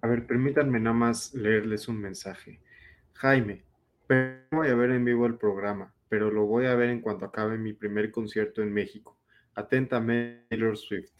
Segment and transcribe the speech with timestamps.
[0.00, 2.60] A ver, permítanme nada más leerles un mensaje.
[3.14, 3.64] Jaime,
[4.08, 7.24] no voy a ver en vivo el programa, pero lo voy a ver en cuanto
[7.24, 9.18] acabe mi primer concierto en México.
[9.54, 11.10] Atentamente, Taylor Swift.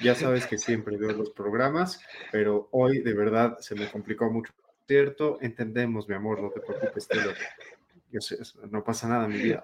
[0.00, 4.52] Ya sabes que siempre veo los programas, pero hoy de verdad se me complicó mucho.
[4.86, 7.34] Cierto, entendemos, mi amor, no te preocupes, Taylor.
[8.70, 9.62] No pasa nada, mi vida.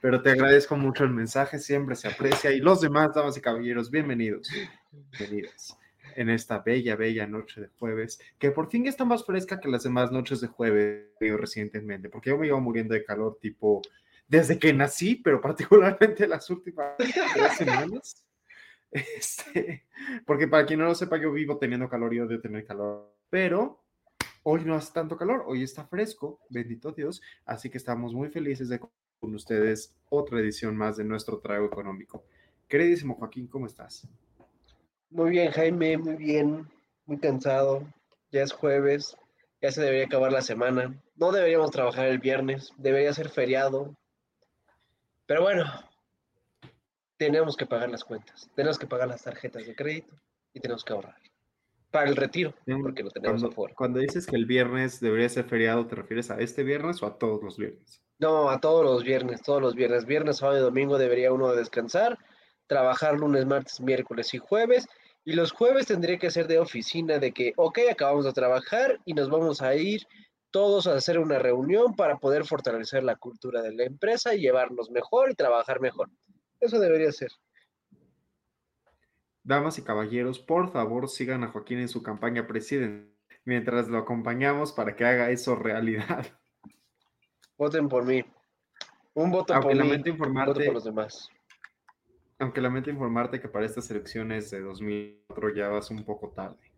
[0.00, 2.52] Pero te agradezco mucho el mensaje, siempre se aprecia.
[2.52, 4.48] Y los demás, damas y caballeros, bienvenidos.
[5.18, 5.76] Bienvenidas
[6.16, 9.82] en esta bella, bella noche de jueves, que por fin está más fresca que las
[9.82, 13.82] demás noches de jueves recientemente, porque yo me iba muriendo de calor tipo
[14.28, 16.96] desde que nací, pero particularmente las últimas
[17.56, 18.26] semanas.
[18.94, 19.86] Este,
[20.26, 23.82] porque para quien no lo sepa, yo vivo teniendo calor y odio tener calor, pero
[24.42, 28.68] hoy no hace tanto calor, hoy está fresco, bendito Dios, así que estamos muy felices
[28.68, 32.24] de con ustedes otra edición más de nuestro trago económico.
[32.68, 34.06] Queridísimo Joaquín, ¿cómo estás?
[35.12, 36.66] Muy bien, Jaime, muy bien,
[37.04, 37.86] muy cansado.
[38.30, 39.14] Ya es jueves,
[39.60, 40.98] ya se debería acabar la semana.
[41.16, 43.94] No deberíamos trabajar el viernes, debería ser feriado.
[45.26, 45.66] Pero bueno,
[47.18, 50.16] tenemos que pagar las cuentas, tenemos que pagar las tarjetas de crédito
[50.54, 51.16] y tenemos que ahorrar
[51.90, 53.74] para el retiro, porque lo tenemos cuando, afuera.
[53.76, 57.18] Cuando dices que el viernes debería ser feriado, ¿te refieres a este viernes o a
[57.18, 58.00] todos los viernes?
[58.18, 60.06] No, a todos los viernes, todos los viernes.
[60.06, 62.18] Viernes, sábado y domingo debería uno descansar,
[62.66, 64.88] trabajar lunes, martes, miércoles y jueves
[65.24, 69.14] y los jueves tendría que ser de oficina, de que, ok, acabamos de trabajar y
[69.14, 70.02] nos vamos a ir
[70.50, 74.90] todos a hacer una reunión para poder fortalecer la cultura de la empresa y llevarnos
[74.90, 76.10] mejor y trabajar mejor.
[76.60, 77.30] Eso debería ser.
[79.44, 83.12] Damas y caballeros, por favor sigan a Joaquín en su campaña presidente
[83.44, 86.26] mientras lo acompañamos para que haga eso realidad.
[87.56, 88.24] Voten por mí.
[89.14, 89.80] Un voto por mí.
[89.80, 91.30] Un voto por los demás
[92.42, 96.72] aunque lamento informarte que para estas elecciones de 2004 ya vas un poco tarde.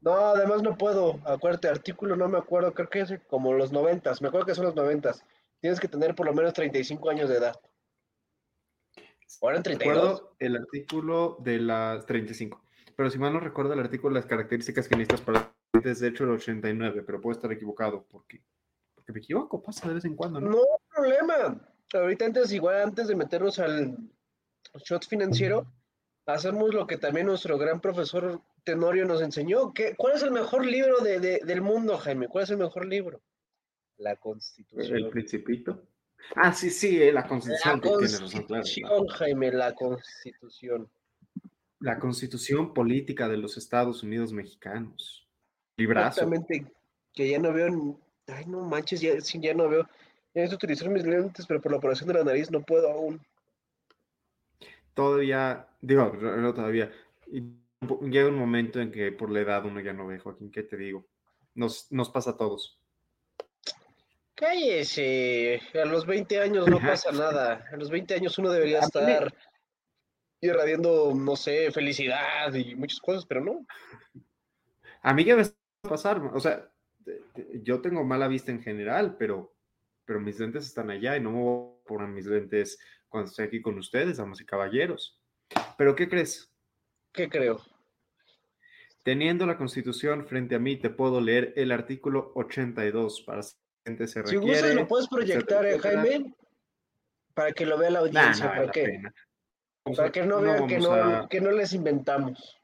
[0.00, 1.18] No, además no puedo.
[1.24, 4.12] Acuérdate, artículo no me acuerdo, creo que es como los 90.
[4.20, 5.12] Me acuerdo que son los 90.
[5.60, 7.58] Tienes que tener por lo menos 35 años de edad.
[9.40, 9.96] Ahora en 32.
[9.96, 12.62] Recuerdo el artículo de las 35.
[12.94, 16.08] Pero si mal no recuerdo el artículo de las características que necesitas para es de
[16.08, 18.40] hecho el 89, pero puedo estar equivocado porque,
[18.94, 20.50] porque me equivoco, pasa de vez en cuando, ¿no?
[20.50, 20.62] No
[20.94, 21.60] problema.
[21.92, 23.96] Ahorita antes, igual antes de meternos al,
[24.84, 25.66] shot financiero,
[26.26, 29.72] hacemos lo que también nuestro gran profesor Tenorio nos enseñó.
[29.74, 32.28] ¿Qué, ¿Cuál es el mejor libro de, del mundo, Jaime?
[32.28, 33.20] ¿Cuál es el mejor libro?
[33.98, 34.96] La Constitución.
[34.96, 35.86] ¿El Principito?
[36.34, 37.80] Ah, sí, sí, eh, la Constitución.
[37.82, 40.90] La Constitución, Jaime, la Constitución.
[41.80, 45.28] La Constitución Política de los Estados Unidos Mexicanos.
[45.76, 46.22] Librazo.
[46.22, 46.72] Exactamente,
[47.12, 49.82] que ya no veo, ay, no manches, ya, ya no veo.
[50.34, 53.20] Ya necesito utilizar mis lentes, pero por la operación de la nariz no puedo aún
[54.94, 56.90] todavía, digo, no todavía,
[57.30, 60.76] llega un momento en que por la edad uno ya no ve, Joaquín, ¿qué te
[60.76, 61.06] digo?
[61.54, 62.78] Nos, nos pasa a todos.
[64.34, 69.32] Cállese, a los 20 años no pasa nada, a los 20 años uno debería estar
[70.40, 73.66] irradiando, no sé, felicidad y muchas cosas, pero no.
[75.02, 75.48] A mí qué me va
[75.84, 76.68] a pasar, o sea,
[77.62, 79.54] yo tengo mala vista en general, pero,
[80.04, 82.78] pero mis lentes están allá y no me voy a poner mis lentes
[83.14, 85.16] cuando estoy aquí con ustedes, damas y caballeros.
[85.78, 86.52] Pero ¿qué crees?
[87.12, 87.60] ¿Qué creo?
[89.04, 93.42] Teniendo la Constitución frente a mí, te puedo leer el artículo 82 para
[93.86, 94.44] gente se requiere.
[94.44, 96.34] Si gustas, lo puedes proyectar, eh, Jaime,
[97.34, 98.48] para que lo vea la audiencia.
[98.48, 99.00] para, que,
[99.96, 102.58] para que no vean que, no, que no les inventamos.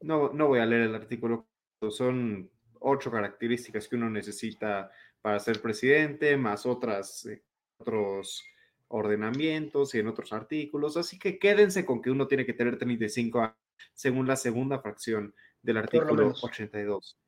[0.00, 1.46] No, no voy a leer el artículo.
[1.90, 2.50] Son
[2.80, 4.90] ocho características que uno necesita
[5.20, 7.42] para ser presidente, más otras, eh,
[7.76, 8.42] otros
[8.88, 13.40] ordenamientos y en otros artículos, así que quédense con que uno tiene que tener 35
[13.40, 13.56] años
[13.92, 17.18] según la segunda fracción del artículo 82.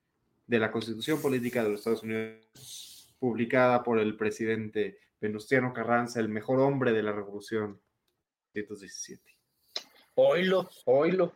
[0.47, 6.29] de la Constitución Política de los Estados Unidos, publicada por el presidente Venustiano Carranza, el
[6.29, 7.81] mejor hombre de la Revolución
[8.55, 9.37] 1917.
[10.15, 11.33] Oílo, oílo.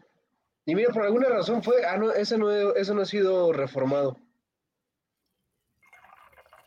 [0.64, 4.18] Y mira, por alguna razón fue, ah, no, ese no, ese no ha sido reformado.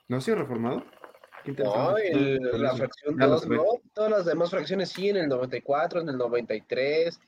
[0.07, 0.83] ¿No ha sido reformado?
[1.45, 3.57] No, el- la fracción Ya lo 2, sabía.
[3.57, 3.63] no.
[3.93, 7.19] Todas las demás fracciones sí, en el 94, en el 93,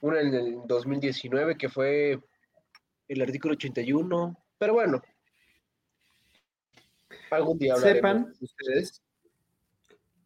[0.00, 2.20] una en el 2019 que fue
[3.08, 4.36] el artículo 81.
[4.58, 5.02] Pero bueno,
[7.30, 7.96] algún día hablaremos.
[7.96, 9.02] Sepan ustedes,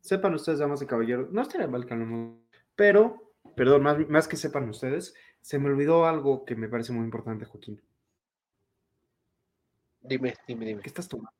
[0.00, 1.94] sepan ustedes, damas y caballeros, no estaría mal que
[2.74, 7.04] pero, perdón, más, más que sepan ustedes, se me olvidó algo que me parece muy
[7.04, 7.80] importante, Joaquín.
[10.00, 10.82] Dime, dime, dime.
[10.82, 11.30] ¿Qué estás tomando?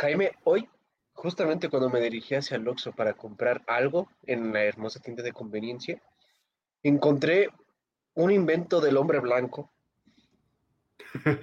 [0.00, 0.66] Jaime, hoy,
[1.12, 5.34] justamente cuando me dirigí hacia el Oxxo para comprar algo en la hermosa tienda de
[5.34, 6.00] conveniencia,
[6.82, 7.50] encontré
[8.14, 9.70] un invento del hombre blanco.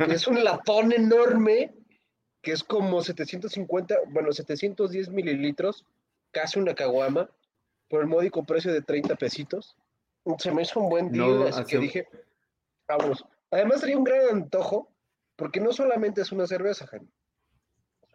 [0.09, 1.75] es un latón enorme,
[2.41, 5.85] que es como 750, bueno, 710 mililitros,
[6.31, 7.29] casi una caguama,
[7.89, 9.77] por el módico precio de 30 pesitos.
[10.39, 12.07] Se me hizo un buen No, deal, así que dije,
[12.87, 13.23] vamos.
[13.51, 14.89] Además sería un gran antojo,
[15.35, 17.07] porque no solamente es una cerveza, Jaime.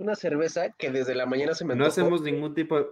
[0.03, 2.87] Una cerveza que desde la mañana se me No hacemos ningún tipo de,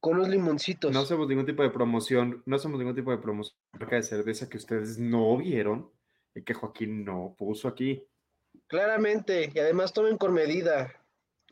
[0.00, 0.90] con unos limoncitos.
[0.92, 4.48] no hacemos ningún tipo de promoción, no hacemos ningún tipo de promoción marca de cerveza
[4.48, 5.88] que ustedes no vieron
[6.34, 8.04] y que Joaquín no puso aquí.
[8.66, 10.92] Claramente, y además tomen con medida.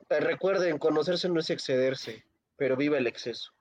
[0.08, 2.24] Eh, recuerden, conocerse no es excederse,
[2.56, 3.52] pero viva el exceso.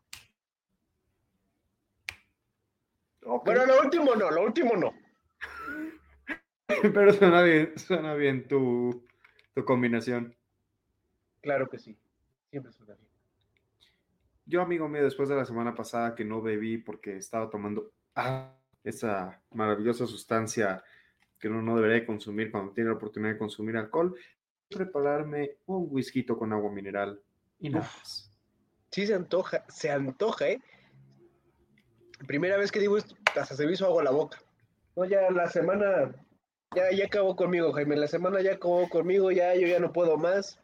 [3.22, 4.96] Bueno, lo último no, lo último no.
[6.94, 9.06] Pero suena bien, suena bien tu,
[9.54, 10.36] tu combinación.
[11.42, 11.98] Claro que sí,
[12.50, 13.10] siempre suena bien.
[14.46, 18.56] Yo, amigo mío, después de la semana pasada que no bebí porque estaba tomando ah,
[18.84, 20.84] esa maravillosa sustancia
[21.38, 24.16] que uno no debería de consumir cuando tiene la oportunidad de consumir alcohol,
[24.70, 27.22] prepararme un whisky con agua mineral
[27.60, 28.32] y nada más.
[28.92, 30.62] Sí se antoja, se antoja, ¿eh?
[32.28, 34.40] Primera vez que digo esto, hasta se me hizo agua la boca.
[34.96, 36.12] No, ya la semana,
[36.76, 40.18] ya, ya acabó conmigo, Jaime, la semana ya acabó conmigo, ya yo ya no puedo
[40.18, 40.60] más.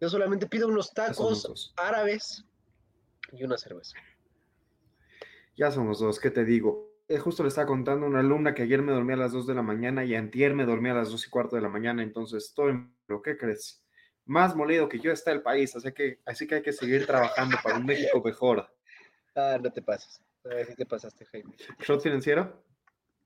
[0.00, 2.44] Yo solamente pido unos tacos árabes
[3.32, 3.96] y una cerveza.
[5.56, 6.96] Ya somos dos, ¿qué te digo?
[7.08, 9.46] Eh, justo le estaba contando a una alumna que ayer me dormí a las 2
[9.46, 12.02] de la mañana y antier me dormí a las 2 y cuarto de la mañana,
[12.02, 13.82] entonces estoy, ¿lo qué crees?
[14.24, 17.56] Más molido que yo está el país, así que, así que hay que seguir trabajando
[17.62, 18.68] para un México mejor.
[19.36, 20.20] Ah, no te pases.
[20.44, 21.54] Ay, sí te pasaste, Jaime.
[21.78, 22.64] ¿Shot financiero?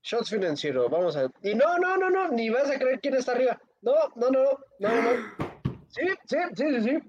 [0.03, 3.33] Shots financiero, vamos a Y no, no, no, no, ni vas a creer quién está
[3.33, 3.59] arriba.
[3.81, 4.43] No, no, no,
[4.79, 5.50] no, no, no.
[5.91, 6.99] Sí, sí, sí, sí.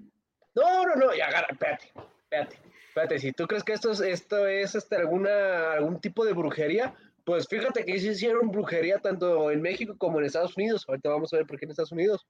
[0.55, 1.91] No, no, no, ya agarra, espérate,
[2.23, 3.19] espérate, espérate.
[3.19, 6.93] Si tú crees que esto es, esto es este, alguna, algún tipo de brujería,
[7.23, 10.85] pues fíjate que sí hicieron brujería tanto en México como en Estados Unidos.
[10.87, 12.27] Ahorita vamos a ver por qué en Estados Unidos.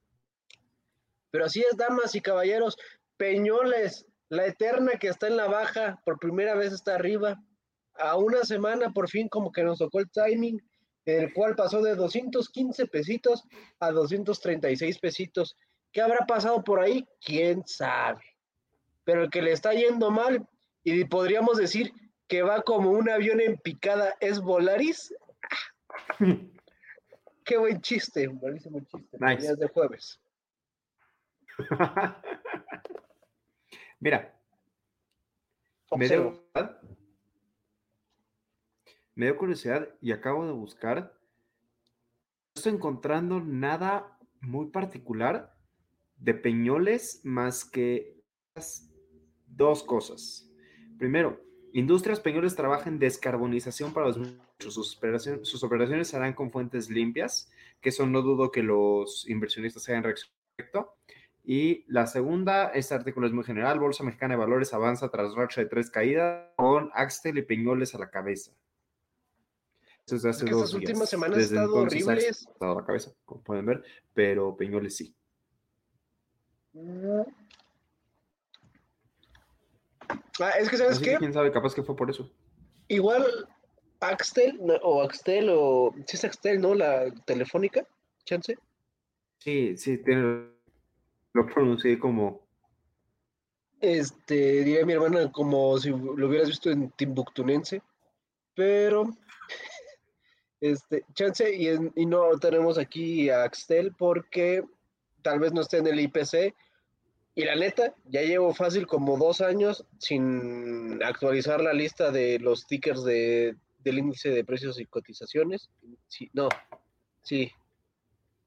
[1.31, 2.77] Pero así es, damas y caballeros.
[3.17, 7.41] Peñoles, la eterna que está en la baja, por primera vez está arriba.
[7.95, 10.61] A una semana por fin como que nos tocó el timing,
[11.05, 13.43] el cual pasó de 215 pesitos
[13.79, 15.57] a 236 pesitos.
[15.93, 17.07] ¿Qué habrá pasado por ahí?
[17.23, 18.23] ¿Quién sabe?
[19.03, 20.49] Pero el que le está yendo mal,
[20.83, 21.93] y podríamos decir
[22.27, 25.13] que va como un avión en picada, es Volaris.
[27.45, 29.17] Qué buen chiste, buenísimo chiste.
[29.19, 29.43] Nice.
[29.43, 30.19] Días de jueves.
[33.99, 34.35] Mira,
[35.95, 36.43] me dio,
[39.13, 40.97] me dio curiosidad y acabo de buscar.
[41.01, 41.11] No
[42.55, 45.52] estoy encontrando nada muy particular
[46.23, 48.17] de Peñoles más que
[49.45, 50.49] dos cosas.
[50.97, 51.41] Primero,
[51.73, 54.19] Industrias Peñoles trabaja en descarbonización para los
[54.59, 57.51] sus operaciones, sus operaciones se harán con fuentes limpias,
[57.81, 60.95] que eso no dudo que los inversionistas hayan reaccionado.
[61.43, 65.59] Y la segunda, este artículo es muy general, Bolsa Mexicana de Valores avanza tras racha
[65.59, 68.53] de tres caídas con Axtel y Peñoles a la cabeza.
[70.05, 71.09] Eso es de hace dos estas últimas días.
[71.09, 72.47] semanas estado entonces Axtel horribles.
[72.47, 75.13] ha estado a la cabeza, como pueden ver, pero Peñoles sí.
[80.39, 81.11] Ah, es que, ¿sabes Así qué?
[81.11, 82.29] que quién sabe, capaz que fue por eso.
[82.87, 83.25] Igual
[83.99, 86.73] Axtel, o Axtel, o sí es Axtel, ¿no?
[86.75, 87.85] La telefónica,
[88.25, 88.57] chance.
[89.39, 90.47] Sí, sí, tiene,
[91.33, 92.41] lo pronuncié como
[93.79, 97.81] Este, diría mi hermana, como si lo hubieras visto en Timbuktunense,
[98.55, 99.03] pero,
[100.61, 104.63] este, chance, y, en- y no tenemos aquí a Axtel porque
[105.21, 106.53] tal vez no esté en el IPC,
[107.35, 112.67] y la neta, ya llevo fácil como dos años sin actualizar la lista de los
[112.67, 115.69] tickers de, del índice de precios y cotizaciones.
[116.07, 116.49] Sí, no,
[117.23, 117.51] sí,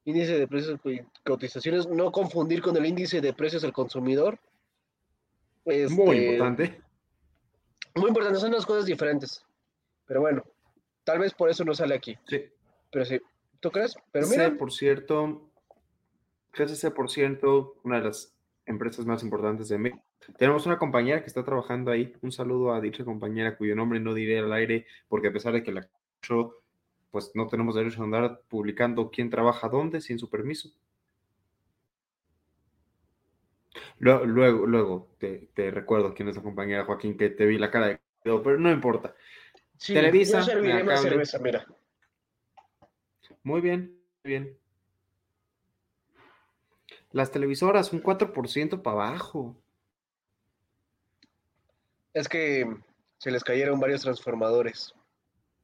[0.05, 4.39] índice de precios y cotizaciones, no confundir con el índice de precios del consumidor.
[5.65, 6.81] Muy Este, importante.
[7.95, 9.45] Muy importante, son dos cosas diferentes.
[10.05, 10.45] Pero bueno,
[11.03, 12.17] tal vez por eso no sale aquí.
[12.25, 12.45] Sí.
[12.89, 13.19] Pero sí,
[13.59, 13.97] ¿tú crees?
[14.13, 15.49] Pero mira, por cierto,
[16.53, 18.36] GCC, por cierto, una de las
[18.67, 20.03] empresas más importantes de México.
[20.37, 22.13] Tenemos una compañera que está trabajando ahí.
[22.21, 25.63] Un saludo a dicha compañera cuyo nombre no diré al aire porque a pesar de
[25.63, 25.89] que la
[27.09, 30.69] pues no tenemos derecho a andar publicando quién trabaja dónde sin su permiso.
[33.99, 37.87] Luego, luego, te, te recuerdo quién es la compañera Joaquín, que te vi la cara
[37.87, 37.99] de...
[38.23, 39.15] Pero no importa.
[39.77, 41.09] sí, Televisa, yo serviré más Megacable.
[41.09, 41.65] cerveza, mira.
[43.43, 44.57] Muy bien, muy bien.
[47.17, 49.57] Las televisoras, un 4% para abajo.
[52.13, 52.63] Es que
[53.17, 54.93] se les cayeron varios transformadores.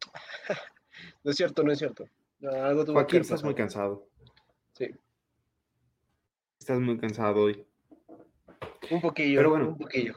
[1.23, 2.05] no es cierto, no es cierto.
[2.39, 4.09] No, algo tuvo que Joaquín, haber estás muy cansado.
[4.73, 4.95] Sí,
[6.57, 7.63] Estás muy cansado hoy.
[8.89, 9.67] un poquillo, Pero bueno.
[9.67, 10.15] un poquillo.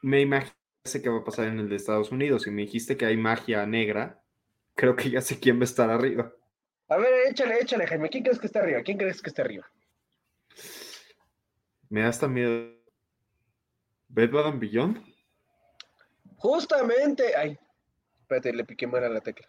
[0.00, 0.54] Me imagino
[1.02, 2.46] qué va a pasar en el de Estados Unidos.
[2.46, 4.22] Y me dijiste que hay magia negra.
[4.74, 6.32] Creo que ya sé quién va a estar arriba.
[6.88, 8.08] A ver, échale, échale, Jaime.
[8.08, 8.82] ¿Quién crees que está arriba?
[8.82, 9.66] ¿Quién crees que está arriba?
[11.88, 12.72] Me da hasta miedo.
[14.08, 15.04] ¿Bed Bath and Beyond?
[16.36, 17.34] Justamente.
[17.36, 17.58] Ay,
[18.20, 19.48] espérate, le piqué mal a la tecla.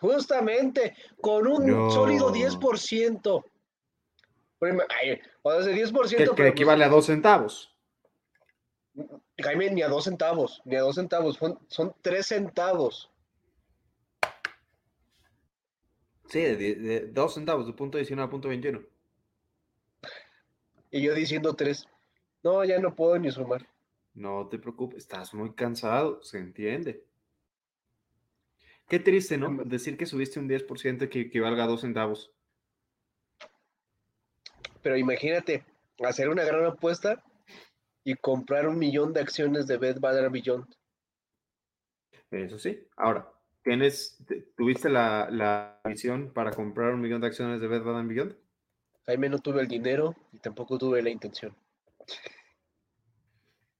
[0.00, 1.90] Justamente, con un No.
[1.90, 3.44] sólido 10%.
[4.58, 7.74] Prima- Ay, o sea, ese 10%, Que, que pues, equivale a dos centavos.
[9.40, 13.10] Jaime, ni a dos centavos, ni a dos centavos, son, son tres centavos.
[16.28, 18.82] Sí, de, de- dos centavos, de punto 19 a punto 21.
[20.90, 21.86] Y yo diciendo tres.
[22.42, 23.66] No, ya no puedo ni sumar.
[24.14, 27.04] No te preocupes, estás muy cansado, se entiende.
[28.88, 29.64] Qué triste, ¿no?
[29.64, 32.30] Decir que subiste un 10% que equivalga a dos centavos.
[34.82, 35.64] Pero imagínate,
[36.04, 37.22] hacer una gran apuesta
[38.02, 40.74] y comprar un millón de acciones de Bed and Beyond.
[42.30, 42.86] Eso sí.
[42.96, 43.30] Ahora,
[43.68, 47.96] ¿tienes, te- ¿tuviste la, la visión para comprar un millón de acciones de Bed Bath
[47.96, 48.34] and Beyond?
[49.04, 51.54] Jaime no tuve el dinero y tampoco tuve la intención.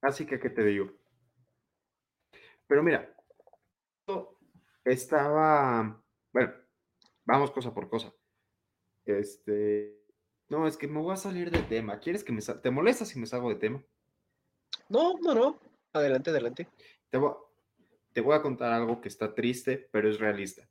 [0.02, 0.92] Así que, ¿qué te digo?
[2.66, 3.14] Pero mira,
[4.84, 6.02] estaba,
[6.34, 6.52] bueno,
[7.24, 8.12] vamos cosa por cosa.
[9.06, 10.04] Este,
[10.50, 11.98] no, es que me voy a salir de tema.
[11.98, 13.82] ¿Quieres que me te molesta si me salgo de tema?
[14.90, 15.58] No, no, no.
[15.94, 16.68] Adelante, adelante.
[17.08, 17.32] Te voy,
[18.12, 20.68] te voy a contar algo que está triste, pero es realista.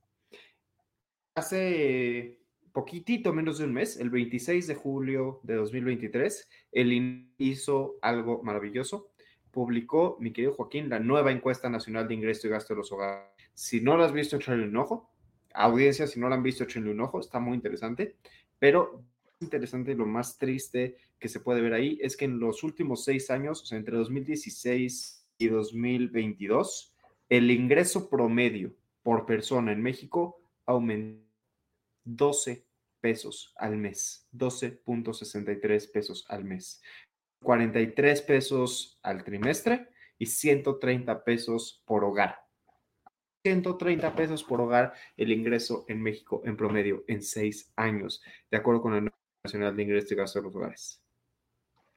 [1.35, 2.39] Hace
[2.71, 8.43] poquitito menos de un mes, el 26 de julio de 2023, el INE hizo algo
[8.43, 9.11] maravilloso.
[9.51, 13.31] Publicó, mi querido Joaquín, la nueva encuesta nacional de ingreso y gasto de los hogares.
[13.53, 15.09] Si no la has visto, échale un ojo.
[15.53, 17.19] Audiencia, si no la han visto, échenle un ojo.
[17.19, 18.17] Está muy interesante.
[18.59, 19.03] Pero
[19.39, 23.29] interesante, lo más triste que se puede ver ahí es que en los últimos seis
[23.31, 26.93] años, o sea, entre 2016 y 2022,
[27.29, 31.27] el ingreso promedio por persona en México aumentó
[32.07, 32.65] 12
[33.01, 36.81] pesos al mes, 12.63 pesos al mes,
[37.43, 42.39] 43 pesos al trimestre y 130 pesos por hogar.
[43.43, 48.81] 130 pesos por hogar el ingreso en México en promedio en seis años, de acuerdo
[48.81, 49.11] con la
[49.43, 51.01] Nacional de Ingreso y Gasto de los Hogares.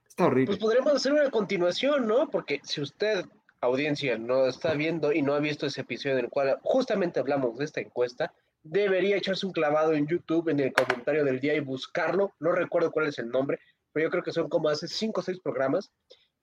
[0.06, 0.46] Está horrible.
[0.46, 2.28] Pues podremos hacer una continuación, ¿no?
[2.30, 3.25] Porque si usted,
[3.60, 7.58] audiencia, no está viendo y no ha visto ese episodio en el cual justamente hablamos
[7.58, 11.60] de esta encuesta, debería echarse un clavado en YouTube en el comentario del día y
[11.60, 12.32] buscarlo.
[12.40, 13.58] No recuerdo cuál es el nombre,
[13.92, 15.92] pero yo creo que son como hace cinco o seis programas.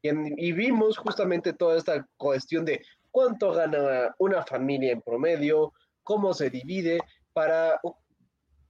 [0.01, 2.81] Y, en- vimos justamente toda esta cuestión de
[3.11, 6.99] cuánto gana una familia en promedio, cómo se divide,
[7.33, 7.79] para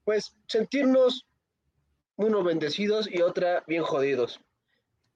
[0.04, 1.26] pues sentirnos
[2.16, 4.40] uno bendecidos y otra bien jodidos.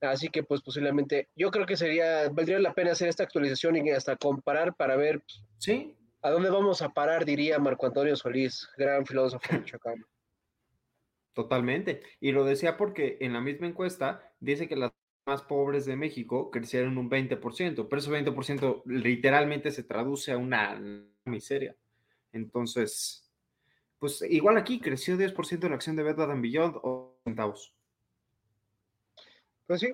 [0.02, 3.92] Así que pues posiblemente yo creo que sería, valdría la pena hacer esta actualización y
[3.92, 8.68] hasta comparar para ver pues, Sí, a dónde vamos a parar, diría Marco Antonio Solís,
[8.78, 10.06] gran filósofo michoacano.
[11.34, 12.02] Totalmente.
[12.20, 14.92] Y lo decía porque en la misma encuesta dice que las
[15.26, 20.80] más pobres de México crecieron un 20%, pero ese 20% literalmente se traduce a una
[21.26, 21.76] miseria.
[22.34, 23.32] Entonces,
[23.98, 27.76] pues igual aquí creció 10% la acción de Bed Bath and Beyond o centavos.
[29.72, 29.94] Pues sí,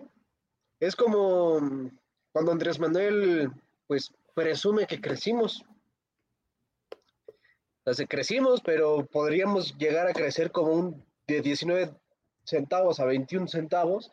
[0.79, 1.91] es como mm,
[2.31, 3.51] cuando Andrés Manuel
[3.85, 5.63] pues presume que crecimos.
[7.85, 11.91] O sea, crecimos, pero podríamos llegar a crecer como un de 19
[12.43, 14.11] centavos a 21 centavos.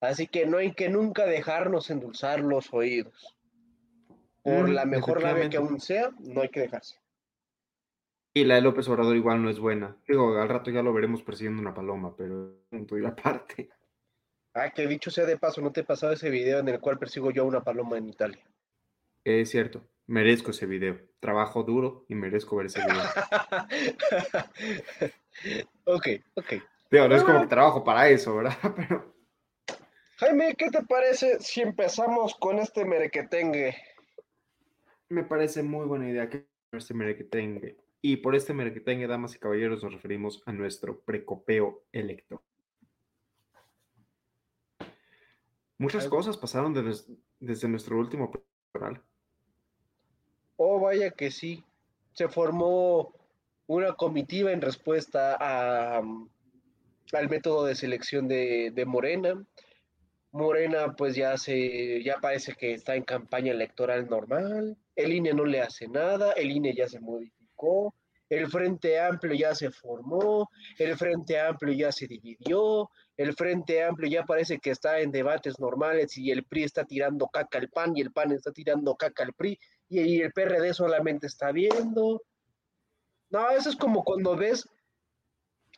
[0.00, 3.36] Así que no hay que nunca dejarnos endulzar los oídos.
[4.42, 6.96] Por Mm, la mejor labia que aún sea, no hay que dejarse.
[8.32, 9.94] Y la de López Obrador igual no es buena.
[10.08, 13.68] Digo, al rato ya lo veremos persiguiendo una paloma, pero punto y aparte.
[14.54, 16.98] Ah, que dicho sea de paso, ¿no te he pasado ese video en el cual
[16.98, 18.44] persigo yo a una paloma en Italia?
[19.24, 20.98] Es cierto, merezco ese video.
[21.20, 23.02] Trabajo duro y merezco ver ese video.
[25.84, 26.52] ok, ok.
[26.90, 28.56] Digo, no es como que trabajo para eso, ¿verdad?
[28.76, 29.14] Pero
[30.16, 33.74] Jaime, ¿qué te parece si empezamos con este merequetengue?
[35.12, 37.76] me parece muy buena idea que este merequetengue.
[38.00, 42.42] Y por este merequetengue, damas y caballeros, nos referimos a nuestro precopeo electoral.
[45.82, 49.02] Muchas Algo- cosas pasaron desde, desde nuestro último electoral.
[50.56, 51.64] Oh, vaya que sí.
[52.12, 53.12] Se formó
[53.66, 56.28] una comitiva en respuesta a, um,
[57.12, 59.44] al método de selección de, de Morena.
[60.30, 64.76] Morena, pues ya se, ya parece que está en campaña electoral normal.
[64.94, 67.94] El INE no le hace nada, el INE ya se modificó,
[68.32, 70.48] el Frente Amplio ya se formó,
[70.78, 75.60] el Frente Amplio ya se dividió, el Frente Amplio ya parece que está en debates
[75.60, 79.24] normales y el PRI está tirando caca al PAN y el PAN está tirando caca
[79.24, 79.58] al PRI
[79.90, 82.22] y el PRD solamente está viendo.
[83.28, 84.66] No, eso es como cuando ves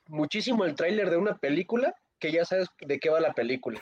[0.07, 3.81] muchísimo el tráiler de una película que ya sabes de qué va la película.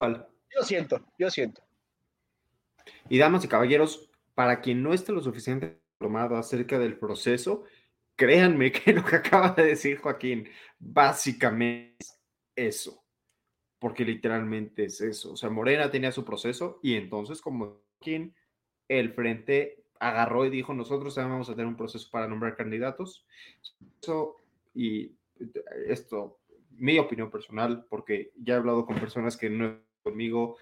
[0.00, 0.24] Vale.
[0.56, 1.62] Yo siento, yo siento.
[3.10, 7.64] Y damas y caballeros, para quien no esté lo suficiente informado acerca del proceso,
[8.16, 12.20] créanme que lo que acaba de decir Joaquín básicamente es
[12.56, 13.04] eso,
[13.78, 15.32] porque literalmente es eso.
[15.32, 18.34] O sea, Morena tenía su proceso y entonces como Joaquín,
[18.88, 23.24] el frente agarró y dijo, nosotros también vamos a tener un proceso para nombrar candidatos.
[24.02, 24.36] Eso,
[24.74, 25.16] y
[25.86, 26.40] esto,
[26.70, 30.56] mi opinión personal, porque ya he hablado con personas que no conmigo,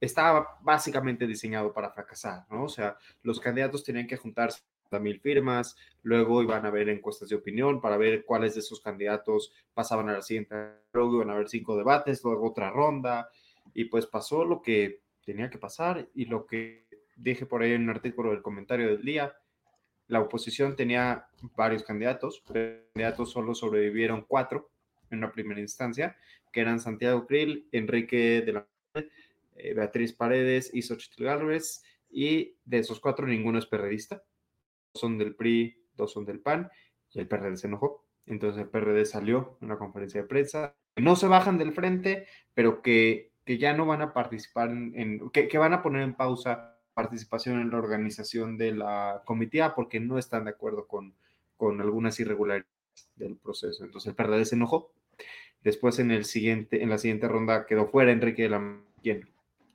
[0.00, 2.64] estaba básicamente diseñado para fracasar, ¿no?
[2.64, 4.60] O sea, los candidatos tenían que juntarse
[4.98, 9.52] mil firmas, luego iban a ver encuestas de opinión para ver cuáles de esos candidatos
[9.72, 10.56] pasaban a la siguiente,
[10.92, 13.30] luego iban a haber cinco debates, luego otra ronda,
[13.74, 16.86] y pues pasó lo que tenía que pasar y lo que
[17.16, 19.36] dije por ahí en un artículo del comentario del día,
[20.08, 24.70] la oposición tenía varios candidatos, pero candidatos solo sobrevivieron cuatro
[25.10, 26.16] en una primera instancia,
[26.52, 28.66] que eran Santiago Krill, Enrique de la
[29.54, 34.24] eh, Beatriz Paredes y Xochitl Gálvez, y de esos cuatro ninguno es perredista,
[34.94, 36.70] son del PRI, dos son del PAN,
[37.12, 38.04] y el PRD se enojó.
[38.26, 42.82] Entonces el PRD salió en una conferencia de prensa, no se bajan del frente, pero
[42.82, 46.78] que, que ya no van a participar en, que, que, van a poner en pausa
[46.94, 51.14] participación en la organización de la comitiva porque no están de acuerdo con,
[51.56, 52.70] con algunas irregularidades
[53.16, 53.84] del proceso.
[53.84, 54.92] Entonces el PRD se enojó.
[55.62, 59.28] Después en, el siguiente, en la siguiente ronda quedó fuera Enrique de la quien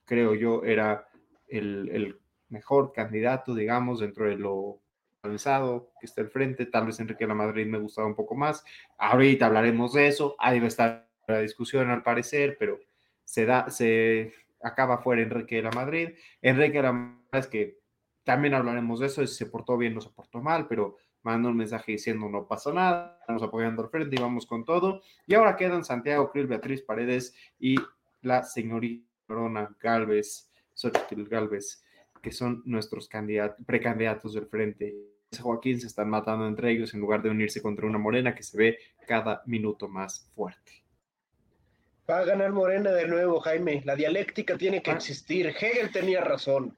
[0.06, 1.08] creo yo era
[1.48, 4.80] el, el mejor candidato, digamos, dentro de lo
[5.30, 6.66] que está al frente.
[6.66, 8.64] Tal vez Enrique de la Madrid me gustaba un poco más.
[8.98, 10.36] Ahorita hablaremos de eso.
[10.40, 12.80] Ahí va a estar la discusión al parecer, pero
[13.24, 16.10] se da, se acaba fuera Enrique de la Madrid.
[16.42, 17.80] Enrique de la Madrid es que
[18.24, 21.58] también hablaremos de eso, si se portó bien o se portó mal, pero mandó un
[21.58, 25.02] mensaje diciendo no pasa nada, estamos apoyando al frente y vamos con todo.
[25.26, 27.76] Y ahora quedan Santiago Krill, Beatriz Paredes y
[28.22, 31.84] la señorita Corona Galvez, Xochitl Galvez,
[32.22, 34.96] que son nuestros candidatos, precandidatos del frente.
[35.40, 38.58] Joaquín se están matando entre ellos en lugar de unirse contra una morena que se
[38.58, 40.86] ve cada minuto más fuerte.
[42.10, 43.82] Va a ganar Morena de nuevo, Jaime.
[43.84, 45.48] La dialéctica tiene que existir.
[45.48, 46.78] Hegel tenía razón.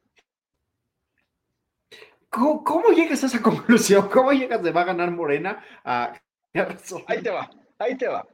[2.29, 4.09] ¿Cómo, ¿Cómo, llegas a esa conclusión?
[4.09, 6.13] ¿Cómo llegas de va a ganar Morena a...
[7.07, 8.25] Ahí te va, ahí te va.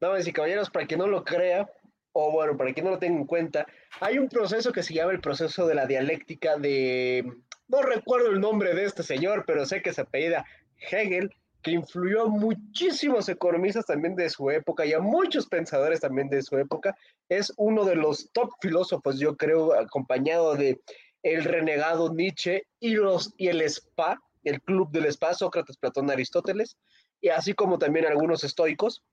[0.00, 1.70] Damas y caballeros, para quien no lo crea,
[2.12, 3.66] o bueno, para quien no lo tenga en cuenta,
[4.00, 7.42] hay un proceso que se llama el proceso de la dialéctica de...
[7.70, 10.44] No recuerdo el nombre de este señor, pero sé que se apellida
[10.90, 11.30] Hegel,
[11.62, 16.42] que influyó a muchísimos economistas también de su época y a muchos pensadores también de
[16.42, 16.96] su época.
[17.28, 20.80] Es uno de los top filósofos, yo creo, acompañado de
[21.22, 26.76] el renegado Nietzsche y, el SPA, el club del SPA, Sócrates, Platón, Aristóteles,
[27.20, 29.04] y así como también algunos estoicos.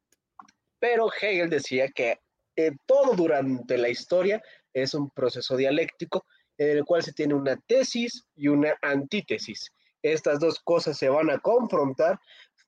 [0.79, 2.17] Pero Hegel decía que
[2.55, 4.41] eh, todo durante la historia
[4.73, 6.25] es un proceso dialéctico
[6.57, 9.71] en el cual se tiene una tesis y una antítesis.
[10.01, 12.19] Estas dos cosas se van a confrontar.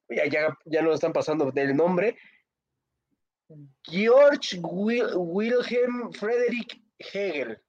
[0.09, 2.17] Ya, ya, ya nos están pasando del nombre.
[3.83, 7.59] George Wil Wilhelm Friedrich Hegel,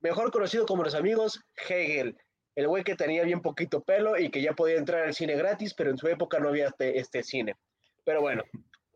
[0.00, 2.16] mejor conocido como los amigos Hegel,
[2.56, 5.74] el güey que tenía bien poquito pelo y que ya podía entrar al cine gratis,
[5.74, 7.54] pero en su época no había este, este cine.
[8.04, 8.42] Pero bueno,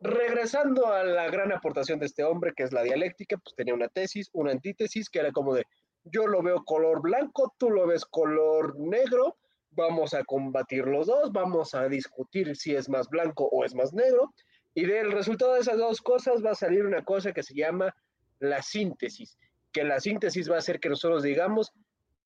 [0.00, 3.88] regresando a la gran aportación de este hombre, que es la dialéctica, pues tenía una
[3.88, 5.64] tesis, una antítesis, que era como de,
[6.04, 9.36] yo lo veo color blanco, tú lo ves color negro,
[9.70, 13.92] vamos a combatir los dos, vamos a discutir si es más blanco o es más
[13.92, 14.32] negro,
[14.74, 17.94] y del resultado de esas dos cosas va a salir una cosa que se llama
[18.38, 19.38] la síntesis,
[19.72, 21.72] que la síntesis va a hacer que nosotros digamos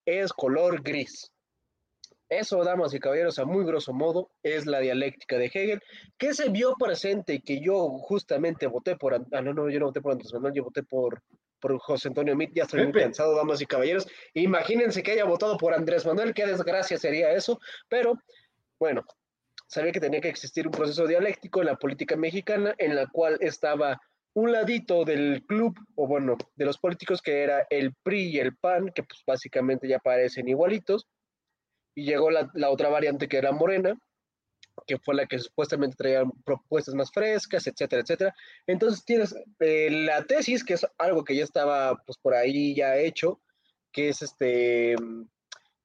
[0.04, 1.32] es color gris.
[2.28, 5.80] Eso, damas y caballeros, a muy grosso modo, es la dialéctica de Hegel,
[6.18, 9.14] que se vio presente y que yo justamente voté por...
[9.14, 11.22] Ah, no, no, yo no voté por Andrés Manuel, yo voté por,
[11.60, 14.06] por José Antonio Mit, ya estoy muy cansado, damas y caballeros.
[14.34, 18.14] Imagínense que haya votado por Andrés Manuel, qué desgracia sería eso, pero
[18.78, 19.04] bueno,
[19.66, 23.38] sabía que tenía que existir un proceso dialéctico en la política mexicana en la cual
[23.40, 24.00] estaba
[24.34, 28.54] un ladito del club, o bueno, de los políticos que era el PRI y el
[28.54, 31.06] PAN, que pues básicamente ya parecen igualitos,
[31.94, 33.98] y llegó la, la otra variante que era Morena,
[34.86, 38.34] que fue la que supuestamente traía propuestas más frescas, etcétera, etcétera.
[38.66, 42.96] Entonces tienes eh, la tesis, que es algo que ya estaba pues por ahí ya
[42.96, 43.40] hecho,
[43.92, 44.94] que es este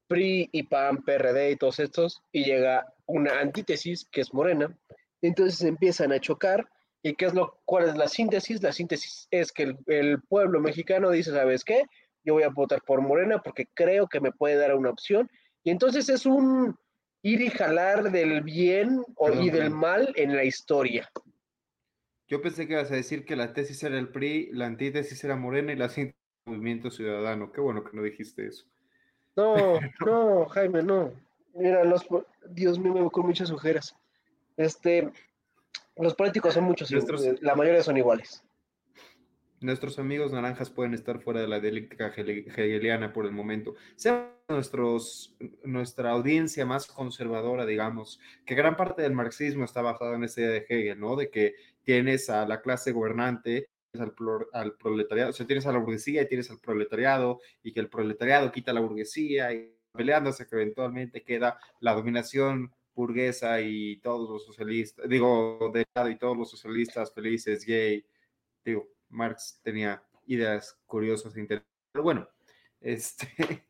[0.07, 4.77] PRI y PAN, PRD y todos estos, y llega una antítesis, que es Morena,
[5.21, 6.67] entonces empiezan a chocar,
[7.01, 8.61] ¿y qué es lo, cuál es la síntesis?
[8.61, 11.83] La síntesis es que el, el pueblo mexicano dice, ¿sabes qué?
[12.23, 15.29] Yo voy a votar por Morena porque creo que me puede dar una opción,
[15.63, 16.77] y entonces es un
[17.23, 21.09] ir y jalar del bien o, Perdón, y del mal en la historia.
[22.27, 25.35] Yo pensé que ibas a decir que la tesis era el PRI, la antítesis era
[25.35, 27.51] Morena y la síntesis era Movimiento Ciudadano.
[27.51, 28.65] Qué bueno que no dijiste eso.
[29.35, 31.11] No, no, Jaime, no.
[31.53, 32.05] Mira, los,
[32.49, 33.95] Dios mío, me con muchas ojeras.
[34.55, 35.09] Este,
[35.97, 38.43] los políticos son muchos, Nuestros- eh, la mayoría son iguales.
[39.61, 43.75] Nuestros amigos naranjas pueden estar fuera de la dialéctica hegel- hegeliana por el momento.
[43.95, 50.23] Sea nuestros, nuestra audiencia más conservadora, digamos, que gran parte del marxismo está basado en
[50.23, 51.15] esta idea de Hegel, ¿no?
[51.15, 54.13] De que tienes a la clase gobernante, al,
[54.53, 57.89] al proletariado, o sea, tienes a la burguesía y tienes al proletariado, y que el
[57.89, 64.27] proletariado quita a la burguesía y peleándose que eventualmente queda la dominación burguesa y todos
[64.29, 68.03] los socialistas, digo, de lado y todos los socialistas felices, gay,
[68.65, 71.71] digo, Marx tenía ideas curiosas e interesantes.
[71.91, 72.27] Pero bueno,
[72.79, 73.27] este,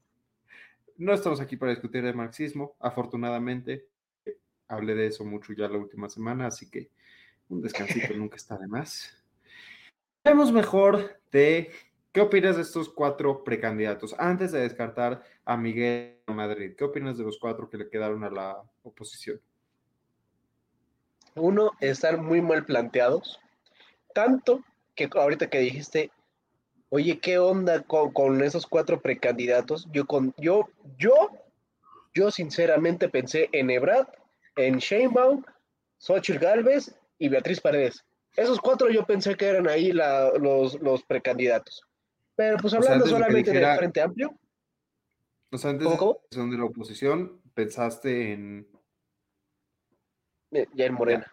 [0.97, 3.87] no estamos aquí para discutir de marxismo, afortunadamente.
[4.67, 6.89] Hablé de eso mucho ya la última semana, así que
[7.49, 9.17] un descansito nunca está de más.
[10.23, 11.71] Hablemos mejor de
[12.11, 14.15] qué opinas de estos cuatro precandidatos.
[14.17, 18.29] Antes de descartar a Miguel Madrid, ¿qué opinas de los cuatro que le quedaron a
[18.29, 19.41] la oposición?
[21.35, 23.39] Uno, están muy mal planteados,
[24.13, 24.63] tanto
[24.95, 26.11] que ahorita que dijiste,
[26.89, 29.87] oye, ¿qué onda con, con esos cuatro precandidatos?
[29.91, 31.29] Yo, con, yo, yo,
[32.13, 34.07] yo sinceramente pensé en Ebrard,
[34.55, 35.43] en Sheinbaum,
[35.97, 38.03] Xochitl Galvez y Beatriz Paredes.
[38.35, 41.83] Esos cuatro yo pensé que eran ahí la- los, los precandidatos.
[42.35, 44.33] Pero pues hablando de solamente dijera- del Frente Amplio,
[45.51, 48.67] antes ¿Cómo, de la de oposición, pensaste en...
[50.51, 51.31] eh, ya en Morena.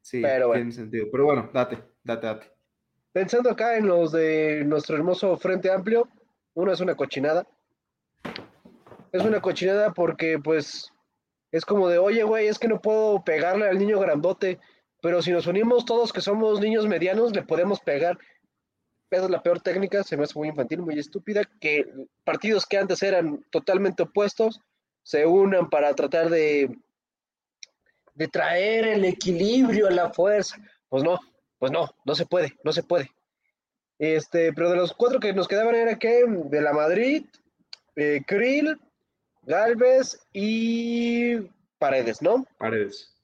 [0.00, 0.60] Sí, Pero bueno.
[0.60, 1.06] tiene sentido.
[1.10, 2.52] Pero bueno, date, date, date.
[3.12, 6.08] Pensando acá en los de nuestro hermoso Frente Amplio,
[6.54, 7.46] uno es una cochinada.
[9.12, 10.92] Es una cochinada porque, pues,
[11.50, 14.60] es como de, oye, güey, es que no puedo pegarle al niño grandote,
[15.02, 18.18] pero si nos unimos todos que somos niños medianos, le podemos pegar.
[19.10, 22.78] Esa es la peor técnica, se me hace muy infantil, muy estúpida, que partidos que
[22.78, 24.60] antes eran totalmente opuestos
[25.02, 26.78] se unan para tratar de,
[28.14, 30.56] de traer el equilibrio la fuerza.
[30.88, 31.18] Pues no,
[31.60, 33.12] pues no, no se puede, no se puede.
[33.98, 37.26] Este, pero de los cuatro que nos quedaban era que de la Madrid,
[37.96, 38.80] eh, Krill,
[39.42, 41.36] Galvez y
[41.78, 42.46] Paredes, ¿no?
[42.58, 43.14] Paredes.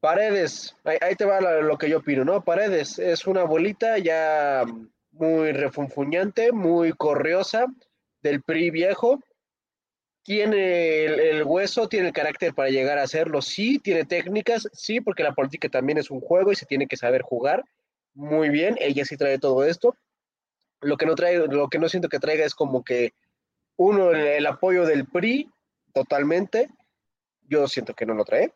[0.00, 2.44] Paredes, ahí, ahí te va lo que yo opino, ¿no?
[2.44, 4.64] Paredes es una abuelita ya
[5.12, 7.66] muy refunfuñante, muy corriosa,
[8.22, 9.20] del PRI viejo.
[10.22, 15.22] Tiene el, hueso, tiene el carácter para llegar a hacerlo, sí, tiene técnicas, sí, porque
[15.22, 17.64] la política también es un juego y se tiene que saber jugar
[18.14, 18.76] muy bien.
[18.80, 19.96] Ella sí trae todo esto.
[20.80, 23.12] Lo que no trae, lo que no siento que traiga es como que
[23.76, 25.50] uno, el, el apoyo del PRI,
[25.92, 26.68] totalmente.
[27.48, 28.52] Yo siento que no lo trae.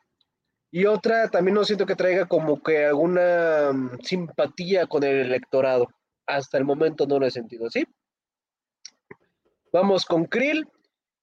[0.76, 5.88] Y otra, también no siento que traiga como que alguna mm, simpatía con el electorado.
[6.26, 7.86] Hasta el momento no lo he sentido así.
[9.72, 10.68] Vamos con Krill.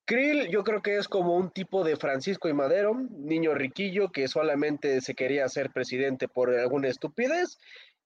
[0.05, 4.27] Krill yo creo que es como un tipo de Francisco y Madero, niño riquillo que
[4.27, 7.57] solamente se quería ser presidente por alguna estupidez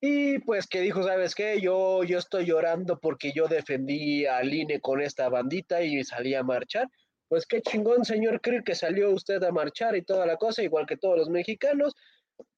[0.01, 1.59] y pues que dijo, ¿sabes qué?
[1.61, 6.43] Yo, yo estoy llorando porque yo defendí al INE con esta bandita y salí a
[6.43, 6.87] marchar.
[7.27, 10.85] Pues qué chingón, señor Krill, que salió usted a marchar y toda la cosa, igual
[10.85, 11.95] que todos los mexicanos,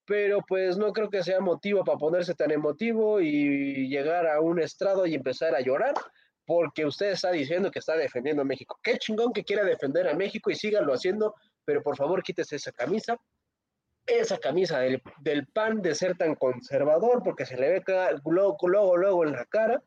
[0.05, 4.59] pero pues no creo que sea motivo para ponerse tan emotivo y llegar a un
[4.59, 5.93] estrado y empezar a llorar,
[6.47, 8.79] porque usted está diciendo que está defendiendo a México.
[8.81, 12.71] Qué chingón que quiera defender a México y sígalo haciendo, pero por favor quítese esa
[12.71, 13.17] camisa,
[14.05, 17.83] esa camisa del, del pan de ser tan conservador, porque se le ve
[18.25, 19.83] luego, luego, luego en la cara.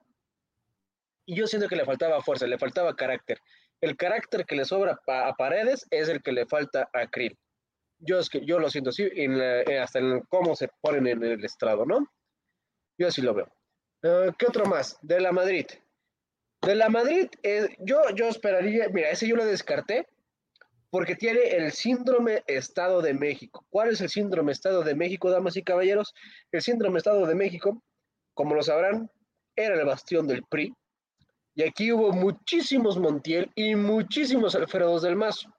[1.25, 3.38] Y yo siento que le faltaba fuerza, le faltaba carácter.
[3.81, 7.38] El carácter que le sobra a Paredes es el que le falta a Krill.
[8.01, 9.11] Yo, es que, yo lo siento así,
[9.81, 12.07] hasta en cómo se ponen en el estrado, ¿no?
[12.99, 13.51] Yo así lo veo.
[14.03, 14.99] Eh, ¿Qué otro más?
[15.01, 15.66] De la Madrid.
[16.62, 20.07] De la Madrid, eh, yo, yo esperaría, mira, ese yo lo descarté
[20.90, 23.64] porque tiene el síndrome Estado de México.
[23.70, 26.14] ¿Cuál es el síndrome Estado de México, damas y caballeros?
[26.53, 27.83] El síndrome Estado de México,
[28.35, 29.11] como lo sabrán,
[29.57, 30.75] era el bastión del PRI.
[31.55, 35.55] Y aquí hubo muchísimos Montiel y muchísimos Alfredos del Mazo.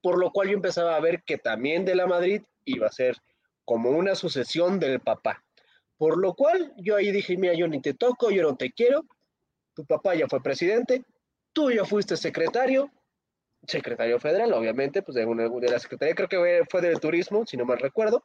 [0.00, 3.16] Por lo cual yo empezaba a ver que también de la Madrid iba a ser
[3.64, 5.42] como una sucesión del papá.
[5.96, 9.06] Por lo cual yo ahí dije, mira, yo ni te toco, yo no te quiero.
[9.74, 11.04] Tu papá ya fue presidente,
[11.52, 12.90] tú ya fuiste secretario,
[13.66, 17.56] secretario federal, obviamente, pues de, una, de la secretaría, creo que fue del turismo, si
[17.56, 18.24] no mal recuerdo.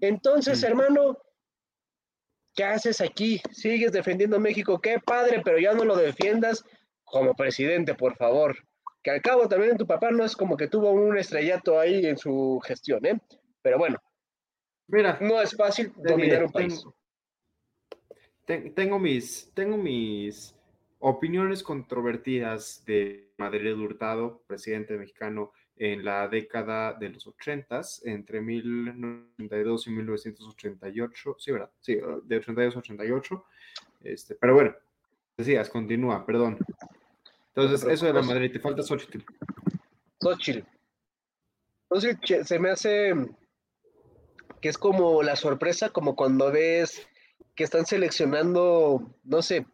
[0.00, 1.18] Entonces, hermano,
[2.54, 3.40] ¿qué haces aquí?
[3.50, 4.80] ¿Sigues defendiendo a México?
[4.80, 6.64] Qué padre, pero ya no lo defiendas
[7.04, 8.56] como presidente, por favor.
[9.02, 12.18] Que al cabo también tu papá no es como que tuvo un estrellato ahí en
[12.18, 13.18] su gestión, ¿eh?
[13.62, 13.98] Pero bueno,
[14.90, 16.78] Mira, no es fácil dominar un país.
[16.78, 16.94] Tengo,
[18.98, 20.54] mis, tengo mis
[20.98, 29.86] opiniones controvertidas de Madrid Hurtado, presidente mexicano en la década de los 80, entre 1992
[29.86, 31.70] y 1988, sí, ¿verdad?
[31.80, 33.44] Sí, de 82 a 88.
[34.02, 34.74] Este, pero bueno,
[35.38, 36.58] decías, continúa, perdón.
[37.54, 39.24] Entonces, eso de la Madrid, te falta Xochitl.
[40.20, 40.66] Xochitl.
[41.84, 43.14] Entonces, se me hace
[44.60, 47.08] que es como la sorpresa, como cuando ves
[47.54, 49.66] que están seleccionando, no sé,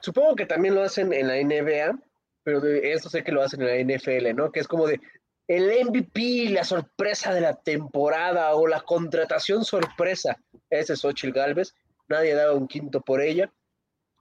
[0.00, 1.98] supongo que también lo hacen en la NBA,
[2.42, 4.52] pero de eso sé que lo hacen en la NFL, ¿no?
[4.52, 5.00] Que es como de
[5.48, 10.36] el MVP, la sorpresa de la temporada o la contratación sorpresa.
[10.70, 11.74] Ese es Ochil Galvez,
[12.08, 13.52] nadie daba un quinto por ella.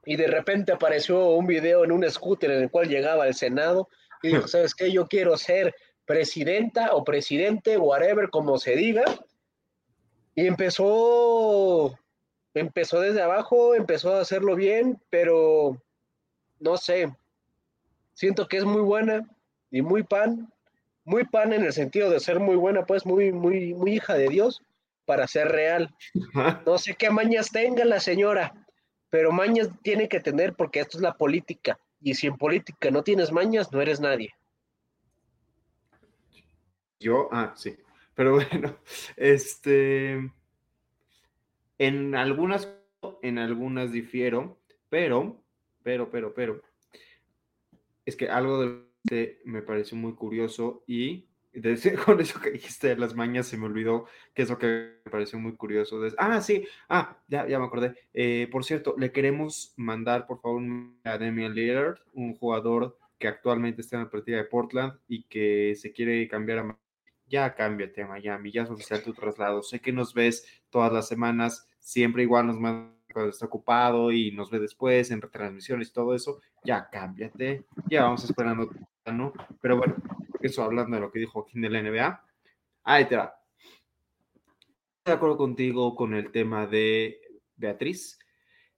[0.06, 3.89] Y de repente apareció un video en un scooter en el cual llegaba al Senado
[4.22, 4.91] y dijo, ¿sabes qué?
[4.91, 5.74] Yo quiero ser
[6.06, 9.04] presidenta o presidente, whatever, como se diga,
[10.36, 11.98] y empezó,
[12.56, 15.82] empezó desde abajo, empezó a hacerlo bien, pero
[16.60, 17.13] no sé,
[18.13, 19.28] siento que es muy buena
[19.70, 20.52] y muy pan,
[21.04, 24.30] muy pan en el sentido de ser muy buena, pues muy, muy, muy hija de
[24.30, 24.62] Dios
[25.06, 25.94] para ser real.
[26.65, 28.65] No sé qué mañas tenga la señora,
[29.10, 31.80] pero mañas tiene que tener porque esto es la política.
[32.02, 34.34] Y si en política no tienes mañas, no eres nadie.
[37.00, 37.78] Yo, ah, sí.
[38.15, 38.78] Pero bueno,
[39.15, 40.32] este,
[41.78, 42.74] en algunas,
[43.22, 44.60] en algunas difiero,
[44.90, 45.44] pero,
[45.84, 46.62] pero, pero, pero,
[48.06, 51.28] es que algo de me pareció muy curioso y
[52.06, 55.12] con eso que dijiste de las mañas se me olvidó que es lo que me
[55.12, 56.02] pareció muy curioso.
[56.18, 57.96] ah, sí, ah, ya, ya me acordé.
[58.14, 60.64] Eh, por cierto, le queremos mandar, por favor,
[61.04, 65.76] a Damian Lillard, un jugador que actualmente está en la partida de Portland y que
[65.76, 66.78] se quiere cambiar a
[67.28, 69.64] ya cámbiate a Miami, ya es oficial tu traslado.
[69.64, 74.34] Sé que nos ves todas las semanas, siempre igual nos manda cuando está ocupado y
[74.34, 78.70] nos ve después en retransmisiones y todo eso, ya cámbiate, ya vamos esperando,
[79.06, 79.32] ¿no?
[79.62, 79.96] Pero bueno,
[80.42, 82.26] eso hablando de lo que dijo Joaquín de la NBA,
[82.84, 83.40] ahí te va.
[85.06, 87.22] De acuerdo contigo con el tema de
[87.56, 88.20] Beatriz.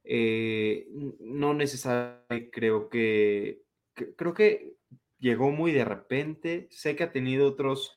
[0.04, 0.88] Eh,
[1.20, 3.64] no necesariamente creo que,
[4.16, 4.76] creo que
[5.18, 6.68] llegó muy de repente.
[6.70, 7.97] Sé que ha tenido otros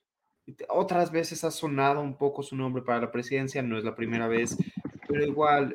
[0.69, 4.29] otras veces ha sonado un poco su nombre para la presidencia, no es la primera
[4.29, 4.57] vez,
[5.09, 5.75] pero igual,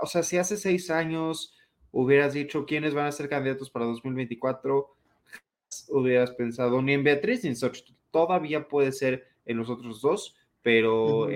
[0.00, 1.54] o sea, si hace seis años
[1.90, 4.94] hubieras dicho quiénes van a ser candidatos para 2024,
[5.88, 7.94] hubieras pensado ni en Beatriz ni en Xochitl.
[8.10, 11.28] Todavía puede ser en los otros dos, pero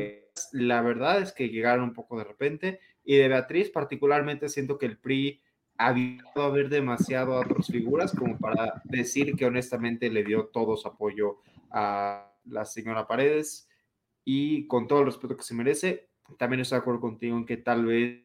[0.53, 2.81] la verdad es que llegaron un poco de repente.
[3.05, 5.41] Y de Beatriz, particularmente, siento que el PRI
[5.79, 10.47] ha habido a ver demasiado a otras figuras como para decir que honestamente le dio
[10.47, 11.39] todo su apoyo
[11.71, 13.68] a la señora Paredes
[14.24, 17.57] y con todo el respeto que se merece, también estoy de acuerdo contigo en que
[17.57, 18.24] tal vez,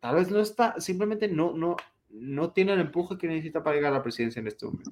[0.00, 1.76] tal vez no está, simplemente no, no,
[2.08, 4.90] no tiene el empuje que necesita para llegar a la presidencia en este momento.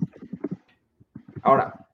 [1.43, 1.89] Ahora,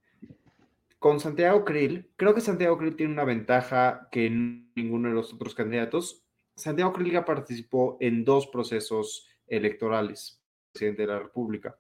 [0.99, 5.55] con Santiago Krill, creo que Santiago Krill tiene una ventaja que ninguno de los otros
[5.55, 6.25] candidatos.
[6.57, 11.79] Santiago Krill ya participó en dos procesos electorales, presidente de la República.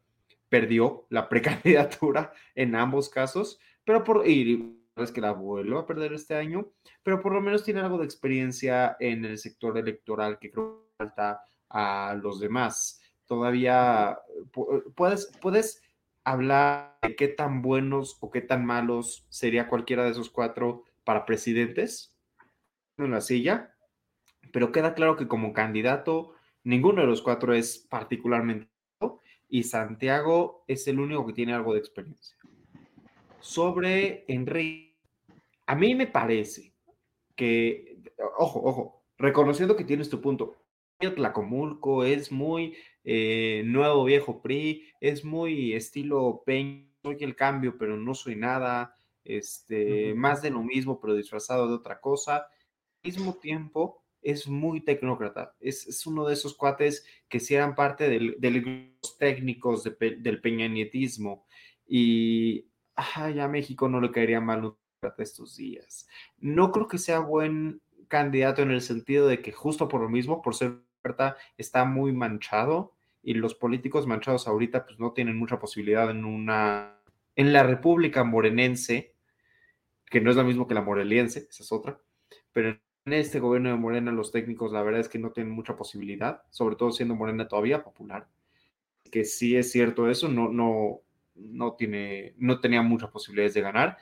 [0.49, 6.35] Perdió la precandidatura en ambos casos, pero por, y que la vuelvo a perder este
[6.35, 6.69] año,
[7.03, 11.05] pero por lo menos tiene algo de experiencia en el sector electoral que creo que
[11.05, 13.01] falta a los demás.
[13.27, 14.19] todavía
[14.95, 15.83] puedes, puedes
[16.25, 21.27] hablar de qué tan buenos o qué tan malos sería cualquiera de esos cuatro para
[21.27, 22.17] presidentes
[22.97, 23.75] en la silla,
[24.53, 26.33] pero queda claro que como candidato
[26.65, 28.71] ninguno de los cuatro es particularmente
[29.49, 32.37] y Santiago es el único que tiene algo de experiencia.
[33.41, 34.86] Sobre Enrique,
[35.67, 36.75] a mí me parece
[37.35, 38.01] que,
[38.39, 40.57] ojo, ojo, reconociendo que tienes tu punto,
[40.99, 47.97] Tlacomulco es muy eh, nuevo viejo PRI, es muy estilo Peña, soy el cambio, pero
[47.97, 52.37] no soy nada, este, más de lo mismo, pero disfrazado de otra cosa.
[52.37, 58.09] Al mismo tiempo, es muy tecnócrata, es, uno de esos cuates que si eran parte
[58.09, 61.47] de los técnicos del peñanietismo
[61.87, 64.75] y ay, a México no le caería mal
[65.19, 66.09] estos días.
[66.39, 70.43] No creo que sea buen candidato en el sentido de que justo por lo mismo,
[70.43, 70.87] por ser
[71.57, 72.93] está muy manchado
[73.23, 76.97] y los políticos manchados ahorita pues no tienen mucha posibilidad en una
[77.37, 79.15] en la República morenense,
[80.07, 82.01] que no es lo mismo que la moreliense, esa es otra,
[82.53, 85.77] pero en este gobierno de Morena los técnicos la verdad es que no tienen mucha
[85.77, 88.27] posibilidad, sobre todo siendo Morena todavía popular.
[89.13, 91.03] Que sí es cierto eso, no, no,
[91.35, 93.99] no, tiene, no tenía muchas posibilidades de ganar,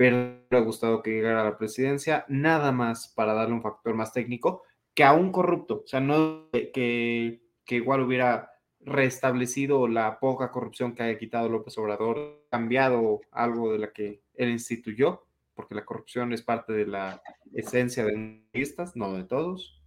[0.00, 0.16] pero
[0.48, 4.14] me ha gustado que llegara a la presidencia, nada más para darle un factor más
[4.14, 4.62] técnico
[4.94, 10.94] que a un corrupto, o sea, no que, que igual hubiera restablecido la poca corrupción
[10.94, 16.32] que haya quitado López Obrador, cambiado algo de la que él instituyó, porque la corrupción
[16.32, 19.82] es parte de la esencia de estas, no de todos.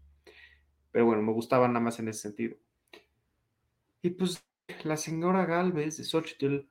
[0.91, 2.55] Pero bueno, me gustaba nada más en ese sentido.
[4.03, 4.45] Y pues
[4.83, 6.67] la señora Galvez de Xochitl,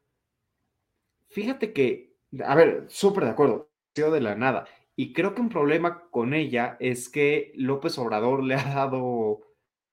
[1.29, 2.12] fíjate que,
[2.45, 4.67] a ver, súper de acuerdo, de la nada.
[4.97, 9.41] Y creo que un problema con ella es que López Obrador le ha dado,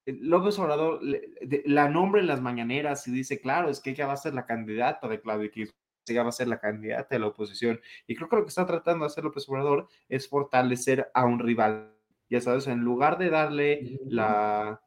[0.06, 1.00] López Obrador
[1.64, 4.46] la nombre en las mañaneras y dice, claro, es que ella va a ser la
[4.46, 5.74] candidata de Claudio X
[6.08, 7.80] ella va a ser la candidata de la oposición.
[8.06, 11.38] Y creo que lo que está tratando de hacer López Obrador es fortalecer a un
[11.38, 11.94] rival.
[12.28, 14.80] Ya sabes, en lugar de darle la,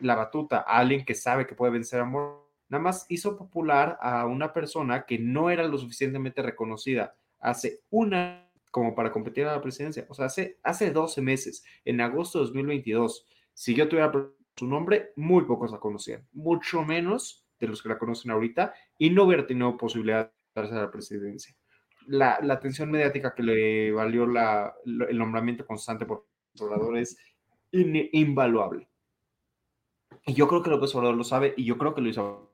[0.00, 3.98] la batuta a alguien que sabe que puede vencer a Morena, nada más hizo popular
[4.00, 9.52] a una persona que no era lo suficientemente reconocida hace una como para competir a
[9.52, 10.04] la presidencia.
[10.08, 14.12] O sea, hace, hace 12 meses, en agosto de 2022, si yo tuviera
[14.54, 19.10] su nombre, muy pocos la conocían, mucho menos de los que la conocen ahorita, y
[19.10, 21.54] no hubiera tenido posibilidad a la presidencia.
[22.06, 26.26] La, la, atención mediática que le valió el nombramiento constante por
[26.60, 27.16] Obrador es
[27.72, 28.88] invaluable.
[30.26, 32.52] Y yo creo que López Obrador lo sabe y yo creo que lo hizo.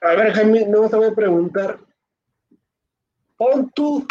[0.00, 1.80] A ver, Jaime, no te voy a preguntar.
[3.36, 4.06] Pon tú,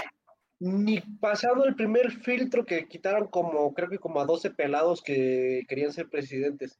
[0.59, 5.63] ni pasado el primer filtro que quitaron como, creo que como a 12 pelados que
[5.67, 6.79] querían ser presidentes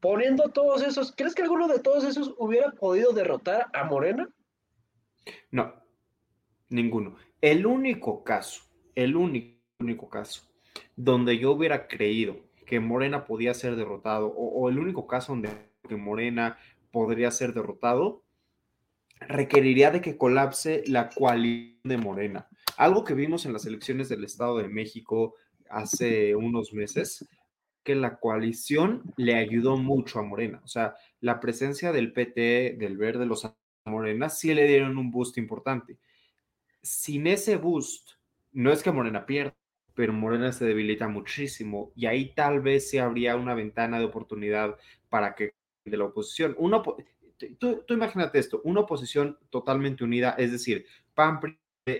[0.00, 4.28] poniendo todos esos, ¿crees que alguno de todos esos hubiera podido derrotar a Morena?
[5.50, 5.74] No,
[6.68, 7.16] ninguno.
[7.40, 8.62] El único caso,
[8.94, 10.42] el único, único caso
[10.96, 15.48] donde yo hubiera creído que Morena podía ser derrotado, o, el único caso donde
[15.88, 16.58] que Morena
[16.90, 18.22] podría ser derrotado,
[19.20, 22.48] requeriría de que colapse la coalición de Morena.
[22.76, 25.34] Algo que vimos en las elecciones del Estado de México
[25.70, 27.26] hace unos meses,
[27.82, 30.60] que la coalición le ayudó mucho a Morena.
[30.62, 33.50] O sea, la presencia del PT, del Verde, los
[33.86, 35.96] Morena, sí le dieron un boost importante.
[36.82, 38.10] Sin ese boost,
[38.52, 39.56] no es que Morena pierda,
[39.98, 44.78] pero Morena se debilita muchísimo y ahí tal vez se habría una ventana de oportunidad
[45.08, 46.84] para que de la oposición, uno,
[47.58, 51.40] tú, imagínate esto, una oposición totalmente unida, es decir, PAN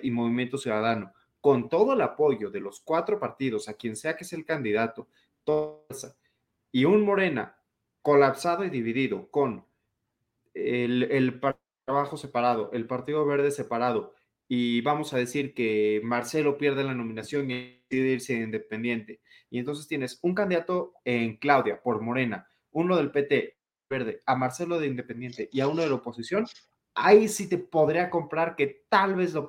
[0.01, 4.23] y Movimiento Ciudadano, con todo el apoyo de los cuatro partidos, a quien sea que
[4.23, 5.09] es el candidato,
[6.71, 7.59] y un Morena
[8.01, 9.65] colapsado y dividido con
[10.55, 11.41] el, el
[11.85, 14.15] trabajo separado, el Partido Verde separado,
[14.49, 19.21] y vamos a decir que Marcelo pierde la nominación y decide irse independiente.
[19.51, 23.57] Y entonces tienes un candidato en Claudia por Morena, uno del PT
[23.89, 26.47] verde, a Marcelo de Independiente y a uno de la oposición,
[26.95, 29.47] ahí sí te podría comprar que tal vez lo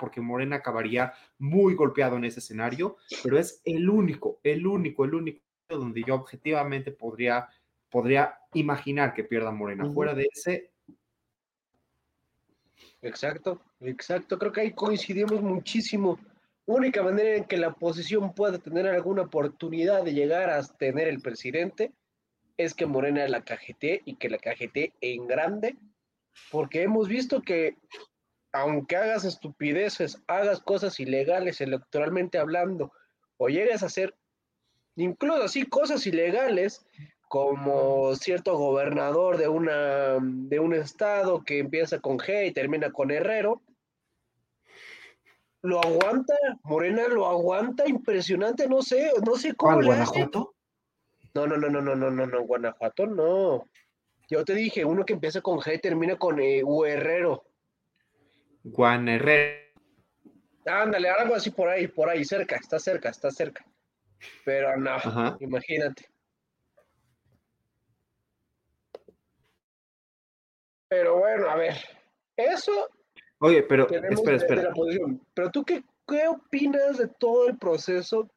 [0.00, 5.14] porque Morena acabaría muy golpeado en ese escenario, pero es el único, el único, el
[5.14, 7.48] único donde yo objetivamente podría,
[7.88, 9.88] podría imaginar que pierda Morena.
[9.92, 10.72] Fuera de ese.
[13.02, 14.38] Exacto, exacto.
[14.38, 16.18] Creo que ahí coincidimos muchísimo.
[16.66, 21.20] Única manera en que la oposición pueda tener alguna oportunidad de llegar a tener el
[21.20, 21.92] presidente
[22.56, 25.76] es que Morena la cajete y que la cajete en grande,
[26.50, 27.76] porque hemos visto que
[28.52, 32.90] aunque hagas estupideces, hagas cosas ilegales electoralmente hablando,
[33.36, 34.14] o llegues a hacer
[34.96, 36.86] incluso así cosas ilegales,
[37.28, 43.10] como cierto gobernador de, una, de un estado que empieza con G y termina con
[43.10, 43.62] Herrero.
[45.62, 50.10] Lo aguanta, Morena lo aguanta, impresionante, no sé, no sé cómo ¿Cuál, le hace.
[50.12, 50.54] Guanajuato?
[51.34, 53.68] No, no, no, no, no, no, no, no, Guanajuato no.
[54.28, 57.44] Yo te dije, uno que empieza con G y termina con eh, U Herrero.
[58.72, 59.66] Juan Herrera.
[60.64, 63.64] Ándale, algo así por ahí, por ahí, cerca, está cerca, está cerca.
[64.44, 65.36] Pero no, Ajá.
[65.40, 66.08] imagínate.
[70.88, 71.74] Pero bueno, a ver,
[72.36, 72.88] eso
[73.38, 74.62] Oye, pero espera, de- espera.
[74.62, 75.20] la posición.
[75.34, 78.30] Pero tú, qué, qué opinas de todo el proceso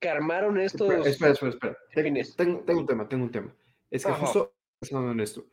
[0.00, 1.76] que armaron estos Espera, espera, espera.
[1.90, 2.34] espera.
[2.36, 3.54] Tengo, tengo un tema, tengo un tema.
[3.90, 4.20] Es que Ajá.
[4.26, 5.44] justo pensando en esto.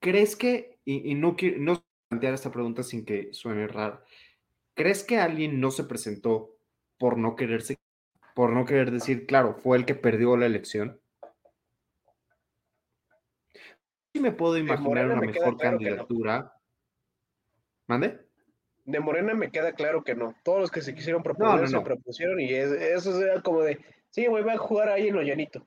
[0.00, 4.02] ¿Crees que, y, y no quiero no plantear esta pregunta sin que suene rara,
[4.74, 6.56] ¿crees que alguien no se presentó
[6.98, 7.76] por no quererse,
[8.34, 11.00] por no querer decir, claro, fue el que perdió la elección?
[14.12, 15.96] Sí me puedo imaginar una me mejor claro que no.
[15.96, 16.52] candidatura.
[17.86, 18.20] ¿Mande?
[18.84, 20.34] De Morena me queda claro que no.
[20.42, 23.78] Todos los que se quisieron proponer no, se propusieron y es- eso era como de,
[24.10, 25.66] sí, güey, va a jugar ahí en lo llanito.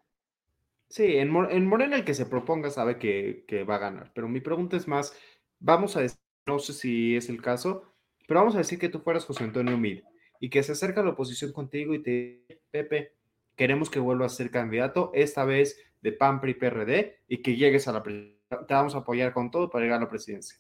[0.90, 4.28] Sí, en, en Morena el que se proponga sabe que, que va a ganar, pero
[4.28, 5.18] mi pregunta es más,
[5.60, 7.94] vamos a decir, no sé si es el caso,
[8.28, 10.02] pero vamos a decir que tú fueras José Antonio Mid
[10.40, 13.14] y que se acerca la oposición contigo y te Pepe,
[13.62, 17.88] queremos que vuelvas a ser candidato, esta vez de PAN, PRI, PRD, y que llegues
[17.88, 18.66] a la presidencia.
[18.68, 20.58] Te vamos a apoyar con todo para llegar a la presidencia.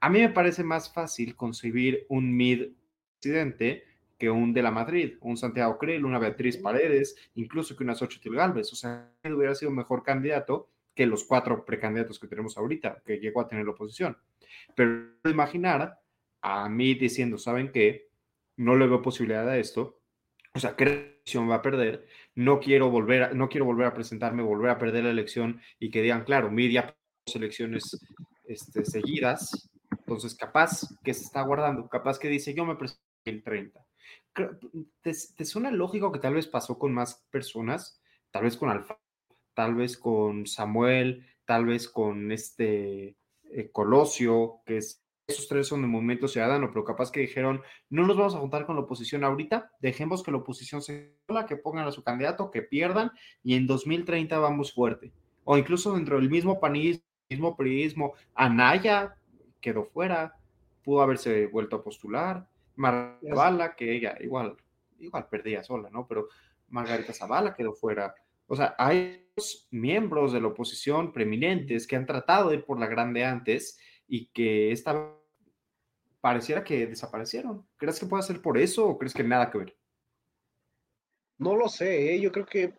[0.00, 2.70] A mí me parece más fácil concebir un Mid
[3.20, 3.84] presidente
[4.16, 8.34] que un de la Madrid, un Santiago Krill, una Beatriz Paredes, incluso que una Xochitl
[8.34, 8.72] Galvez.
[8.72, 13.42] O sea, hubiera sido mejor candidato que los cuatro precandidatos que tenemos ahorita, que llegó
[13.42, 14.16] a tener la oposición.
[14.74, 16.00] Pero imaginar
[16.40, 18.08] a mí diciendo, ¿saben qué?
[18.56, 19.98] No le veo posibilidad a esto.
[20.54, 22.06] O sea, creo que la elección va a perder.
[22.34, 25.90] No quiero volver a, no quiero volver a presentarme, volver a perder la elección y
[25.90, 26.94] que digan, claro, Media
[27.34, 27.98] elecciones
[28.44, 29.70] este, seguidas.
[29.90, 33.86] Entonces, capaz que se está guardando, capaz que dice, yo me presento el 30.
[34.32, 34.58] Creo-
[35.02, 38.00] ¿Te, te suena lógico que tal vez pasó con más personas?
[38.30, 38.98] Tal vez con Alfa,
[39.54, 43.16] tal vez con Samuel, tal vez con este
[43.50, 45.01] eh, Colosio, que es,
[45.32, 48.66] esos tres son de Movimiento Ciudadano, pero capaz que dijeron, no nos vamos a juntar
[48.66, 52.50] con la oposición ahorita, dejemos que la oposición se sola, que pongan a su candidato,
[52.50, 53.10] que pierdan,
[53.42, 55.12] y en 2030 vamos fuerte.
[55.44, 59.16] O incluso dentro del mismo panismo, mismo priismo, Anaya
[59.60, 60.36] quedó fuera,
[60.84, 64.56] pudo haberse vuelto a postular, Margarita Zavala, que ella igual,
[64.98, 66.06] igual perdía sola, ¿no?
[66.06, 66.28] Pero
[66.68, 68.14] Margarita Zavala quedó fuera.
[68.46, 69.26] O sea, hay
[69.70, 74.26] miembros de la oposición preeminentes que han tratado de ir por la grande antes y
[74.26, 75.14] que esta
[76.22, 77.68] pareciera que desaparecieron.
[77.76, 79.76] ¿Crees que puede ser por eso o crees que nada que ver?
[81.36, 82.20] No lo sé, ¿eh?
[82.20, 82.72] yo creo que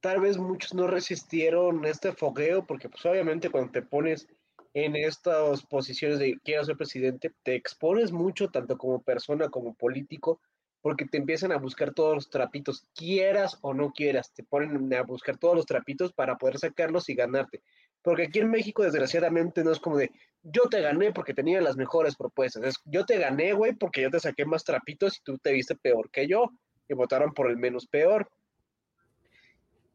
[0.00, 4.26] tal vez muchos no resistieron este fogueo, porque pues obviamente cuando te pones
[4.72, 10.40] en estas posiciones de quiero ser presidente, te expones mucho tanto como persona como político,
[10.80, 15.02] porque te empiezan a buscar todos los trapitos, quieras o no quieras, te ponen a
[15.02, 17.62] buscar todos los trapitos para poder sacarlos y ganarte.
[18.04, 21.74] Porque aquí en México, desgraciadamente, no es como de yo te gané porque tenía las
[21.74, 22.62] mejores propuestas.
[22.62, 25.74] Es yo te gané, güey, porque yo te saqué más trapitos y tú te viste
[25.74, 26.50] peor que yo
[26.86, 28.28] y votaron por el menos peor.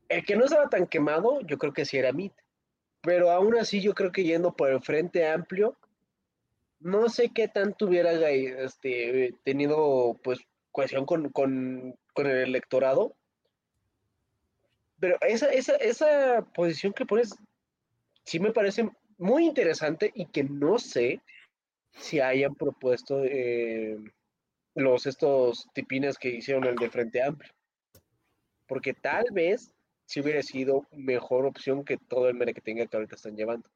[0.08, 2.34] El que no estaba tan quemado, yo creo que sí era Mit.
[3.02, 5.78] Pero aún así, yo creo que yendo por el frente amplio,
[6.80, 10.40] no sé qué tanto hubiera este, tenido pues
[10.72, 13.14] cohesión con, con, con el electorado.
[15.00, 17.36] Pero esa, esa, esa posición que pones
[18.30, 21.20] sí me parece muy interesante y que no sé
[21.94, 23.98] si hayan propuesto eh,
[24.76, 27.52] los estos tipines que hicieron el de Frente Amplio.
[28.68, 29.74] Porque tal vez
[30.06, 33.68] si hubiera sido mejor opción que todo el mere que ahorita están llevando.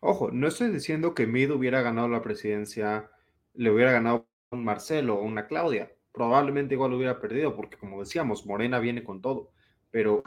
[0.00, 3.10] Ojo, no estoy diciendo que Mid hubiera ganado la presidencia,
[3.54, 5.90] le hubiera ganado un Marcelo o una Claudia.
[6.12, 9.50] Probablemente igual hubiera perdido, porque como decíamos, Morena viene con todo.
[9.90, 10.22] Pero,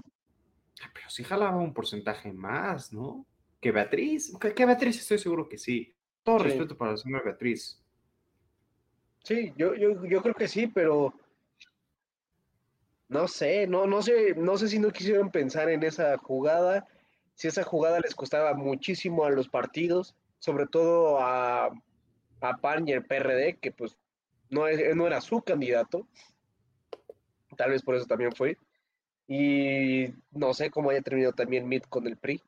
[0.93, 3.25] pero sí jalaba un porcentaje más, ¿no?
[3.61, 4.37] Que Beatriz.
[4.39, 5.93] Que, que Beatriz estoy seguro que sí.
[6.23, 6.45] Todo Sí.
[6.45, 7.81] respeto para la señora Beatriz.
[9.23, 11.13] Sí, yo, yo, yo creo que sí, pero
[13.07, 16.87] no sé, no, no sé, no sé si no quisieron pensar en esa jugada,
[17.35, 21.65] si esa jugada les costaba muchísimo a los partidos, sobre todo a,
[22.41, 23.97] a PAN y el PRD, que pues
[24.49, 26.07] no, es- no era su candidato,
[27.57, 28.57] tal vez por eso también fue,
[29.27, 32.41] y no sé cómo haya terminado también Mitt con el PRI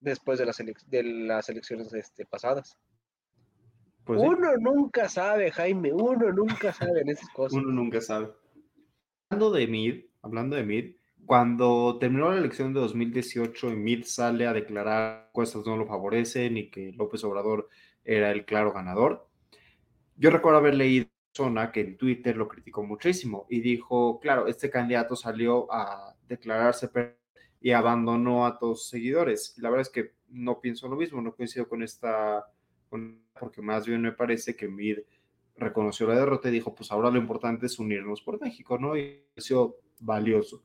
[0.00, 2.76] después de las, elec- de las elecciones este, pasadas.
[4.04, 7.54] Pues sí, Uno nunca sabe, Jaime, uno nunca sabe en esas cosas.
[7.58, 8.28] uno nunca sabe.
[9.30, 14.46] Hablando de Mid, hablando de Mid, cuando terminó la elección de 2018 y Mid sale
[14.46, 17.68] a declarar que encuestas no lo favorecen y que López Obrador
[18.04, 19.26] era el claro ganador,
[20.16, 24.70] yo recuerdo haber leído persona que en Twitter lo criticó muchísimo y dijo, claro, este
[24.70, 26.88] candidato salió a declararse
[27.60, 29.54] y abandonó a todos sus seguidores.
[29.58, 32.44] La verdad es que no pienso lo mismo, no coincido con esta,
[33.38, 34.98] porque más bien me parece que Mid
[35.56, 38.96] reconoció la derrota y dijo, pues ahora lo importante es unirnos por México, ¿no?
[38.96, 40.62] Y pareció valioso.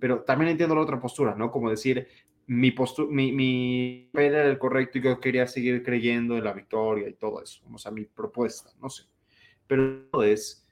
[0.00, 1.50] Pero también entiendo la otra postura, ¿no?
[1.50, 2.08] Como decir,
[2.46, 7.08] mi postura, mi, mi era el correcto y yo quería seguir creyendo en la victoria
[7.08, 9.04] y todo eso, o sea, mi propuesta, no sé
[9.66, 10.63] pero es,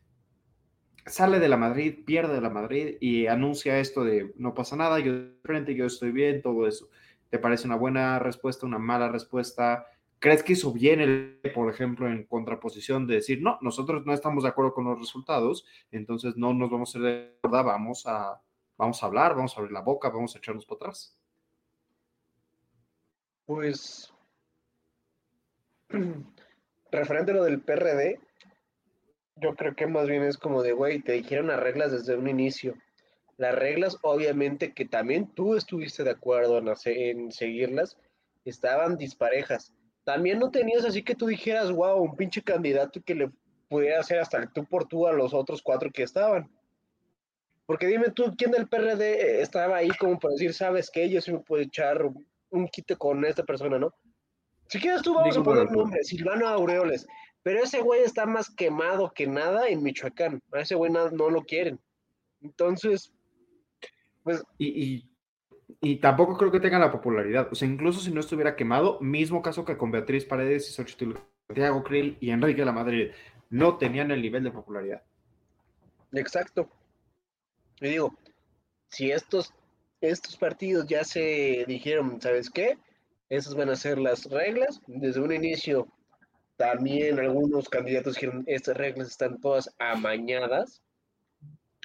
[1.06, 4.98] sale de la Madrid, pierde de la Madrid y anuncia esto de no pasa nada,
[5.00, 6.88] yo frente, yo estoy bien, todo eso.
[7.30, 9.86] ¿Te parece una buena respuesta, una mala respuesta?
[10.18, 14.44] ¿Crees que hizo bien el, por ejemplo, en contraposición de decir, no, nosotros no estamos
[14.44, 18.40] de acuerdo con los resultados, entonces no nos vamos a hacer de verdad, vamos a,
[18.76, 21.16] vamos a hablar, vamos a abrir la boca, vamos a echarnos para atrás?
[23.46, 24.12] Pues,
[26.92, 28.20] referente a lo del PRD,
[29.42, 32.28] yo creo que más bien es como de, güey, te dijeron las reglas desde un
[32.28, 32.74] inicio.
[33.36, 37.96] Las reglas, obviamente, que también tú estuviste de acuerdo en, seguirlas,
[38.44, 39.74] estaban disparejas.
[40.04, 43.30] También no tenías así que tú dijeras, wow, un pinche candidato que le
[43.68, 46.50] pudiera hacer hasta el tú por tú a los otros cuatro que estaban.
[47.66, 51.32] Porque dime tú, ¿quién del PRD estaba ahí como para decir, sabes que yo sí
[51.32, 52.02] me puedo echar
[52.50, 53.94] un quite con esta persona, ¿no?
[54.68, 57.06] Si quieres tú, vamos a poner un nombre, Silvano Aureoles.
[57.42, 60.40] Pero ese güey está más quemado que nada en Michoacán.
[60.52, 61.80] A ese güey no, lo quieren.
[62.40, 63.12] Entonces,
[64.22, 64.42] pues.
[64.58, 65.04] Y,
[65.80, 67.48] y, tampoco creo que tenga la popularidad.
[67.50, 71.16] O sea, incluso si no estuviera quemado, mismo caso que con Beatriz Paredes y Xochitl,
[71.48, 73.10] Santiago Krill y Enrique la Madrid,
[73.50, 75.02] no tenían el nivel de popularidad.
[76.12, 76.68] Exacto.
[77.80, 78.16] Y digo,
[78.88, 79.52] si estos,
[80.00, 82.78] estos partidos ya se dijeron, ¿sabes qué?
[83.28, 84.80] Esas van a ser las reglas.
[84.86, 85.88] Desde un inicio
[86.62, 90.80] también algunos candidatos dijeron, estas reglas están todas amañadas.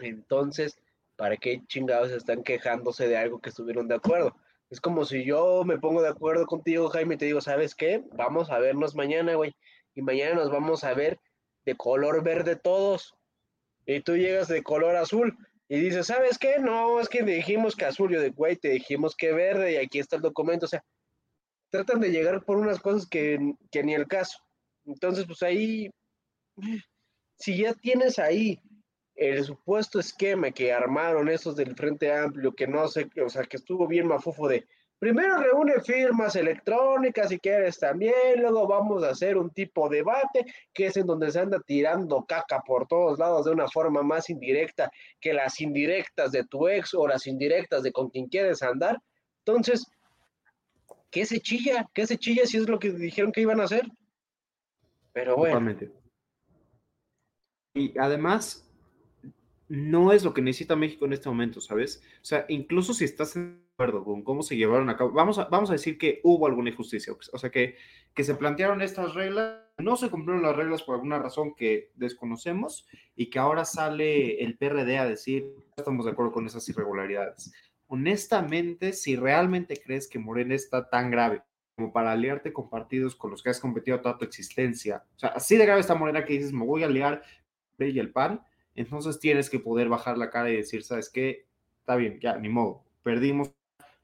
[0.03, 0.79] Entonces,
[1.15, 4.35] ¿para qué chingados están quejándose de algo que estuvieron de acuerdo?
[4.69, 8.03] Es como si yo me pongo de acuerdo contigo, Jaime, y te digo, ¿sabes qué?
[8.13, 9.55] Vamos a vernos mañana, güey.
[9.95, 11.19] Y mañana nos vamos a ver
[11.65, 13.15] de color verde todos.
[13.87, 15.35] Y tú llegas de color azul
[15.69, 16.59] y dices, ¿sabes qué?
[16.59, 19.97] No, es que dijimos que azul, yo de güey, te dijimos que verde y aquí
[19.97, 20.67] está el documento.
[20.67, 20.85] O sea,
[21.71, 23.39] tratan de llegar por unas cosas que,
[23.71, 24.37] que ni el caso.
[24.87, 25.89] Entonces, pues ahí,
[27.37, 28.59] si ya tienes ahí
[29.15, 33.57] el supuesto esquema que armaron esos del Frente Amplio, que no sé, o sea, que
[33.57, 34.65] estuvo bien mafufo de,
[34.99, 40.45] primero reúne firmas electrónicas si quieres también, luego vamos a hacer un tipo de debate,
[40.73, 44.29] que es en donde se anda tirando caca por todos lados de una forma más
[44.29, 48.99] indirecta que las indirectas de tu ex o las indirectas de con quien quieres andar.
[49.45, 49.85] Entonces,
[51.09, 51.87] ¿qué se chilla?
[51.93, 53.85] ¿Qué se chilla si es lo que dijeron que iban a hacer?
[55.17, 55.75] Pero bueno.
[57.73, 58.71] Y además,
[59.67, 62.03] no es lo que necesita México en este momento, ¿sabes?
[62.21, 65.45] O sea, incluso si estás de acuerdo con cómo se llevaron a cabo, vamos a,
[65.45, 67.77] vamos a decir que hubo alguna injusticia, o sea, que,
[68.13, 72.87] que se plantearon estas reglas, no se cumplieron las reglas por alguna razón que desconocemos
[73.15, 77.51] y que ahora sale el PRD a decir, estamos de acuerdo con esas irregularidades.
[77.87, 81.41] Honestamente, si realmente crees que Morena está tan grave
[81.77, 85.03] como para aliarte con partidos con los que has competido toda tu existencia.
[85.15, 87.21] O sea, así de grave esta Morena que dices, me voy a aliar
[87.77, 88.41] y el PAN,
[88.73, 91.45] entonces tienes que poder bajar la cara y decir, ¿sabes qué?
[91.81, 93.53] Está bien, ya, ni modo, perdimos.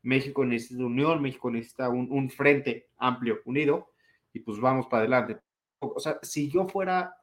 [0.03, 3.89] México necesita unión, México necesita un, frente amplio, unido,
[4.33, 5.39] y pues vamos para adelante.
[5.79, 7.15] O sea, si yo fuera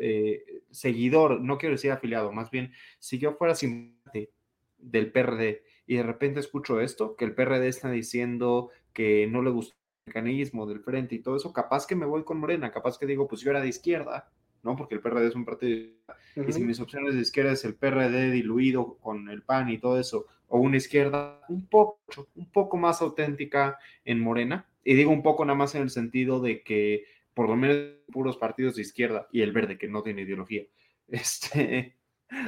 [0.00, 4.32] eh, seguidor, no quiero decir afiliado, más bien, si yo fuera simpático
[4.78, 9.50] del PRD y de repente escucho esto, que el PRD está diciendo que no le
[9.50, 9.76] gusta
[10.06, 13.28] mecanismo del frente y todo eso, capaz que me voy con Morena, capaz que digo,
[13.28, 14.30] pues yo era de izquierda,
[14.62, 14.76] ¿no?
[14.76, 15.90] Porque el PRD es un partido,
[16.36, 19.98] y si mis opciones de izquierda es el PRD diluido con el PAN y todo
[19.98, 22.00] eso, o una izquierda un poco,
[22.34, 26.40] un poco más auténtica en Morena, y digo un poco nada más en el sentido
[26.40, 27.76] de que por lo menos
[28.10, 30.64] puros partidos de izquierda y el verde que no tiene ideología.
[31.08, 31.94] Este,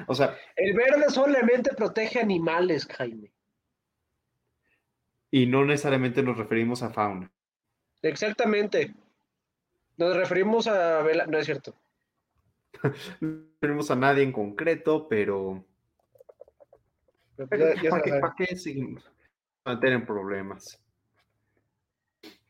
[0.07, 3.31] o sea, el verde solamente protege animales, Jaime.
[5.31, 7.31] Y no necesariamente nos referimos a fauna.
[8.05, 8.95] Exactamente.
[9.97, 11.75] Nos referimos a no es cierto.
[13.21, 15.65] no referimos a nadie en concreto, pero.
[17.37, 19.11] ¿Para, qué, seguimos?
[19.63, 20.79] Para tener problemas.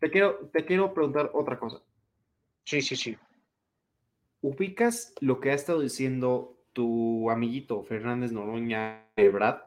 [0.00, 1.80] Te quiero, te quiero preguntar otra cosa.
[2.64, 3.16] Sí, sí, sí.
[4.42, 9.62] ¿Ubicas lo que ha estado diciendo tu amiguito Fernández Noroña Ebrard?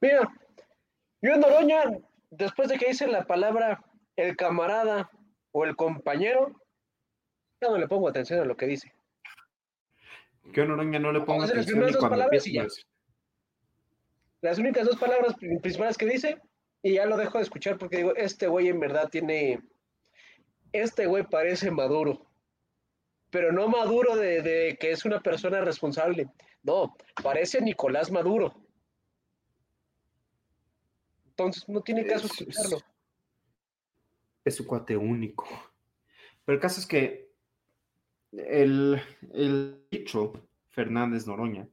[0.00, 0.28] Mira,
[1.22, 1.84] yo en Noroña,
[2.30, 3.85] después de que dice la palabra
[4.16, 5.10] el camarada
[5.52, 6.60] o el compañero,
[7.60, 8.92] ya no le pongo atención a lo que dice.
[10.52, 12.58] Que no le pongo Vamos a hacer las atención cuando palabras y
[14.42, 16.40] Las únicas dos palabras pri- principales que dice,
[16.82, 19.60] y ya lo dejo de escuchar porque digo, este güey en verdad tiene,
[20.72, 22.26] este güey parece maduro,
[23.30, 26.28] pero no maduro de, de que es una persona responsable,
[26.62, 28.54] no, parece Nicolás Maduro.
[31.30, 32.76] Entonces no tiene caso Es- es- escucharlo.
[32.78, 32.84] es
[34.50, 35.46] su cuate único.
[36.44, 37.30] Pero el caso es que
[38.32, 39.00] el,
[39.32, 40.32] el dicho
[40.70, 41.68] Fernández Noroña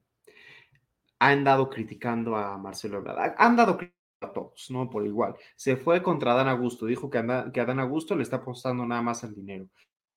[1.19, 3.19] ha andado criticando a Marcelo Ebrard.
[3.19, 4.89] Ha- Han dado crítica a todos, ¿no?
[4.89, 5.35] Por igual.
[5.55, 6.85] Se fue contra Dan Augusto.
[6.85, 9.67] Dijo que, anda- que a Dan Augusto le está apostando nada más al dinero.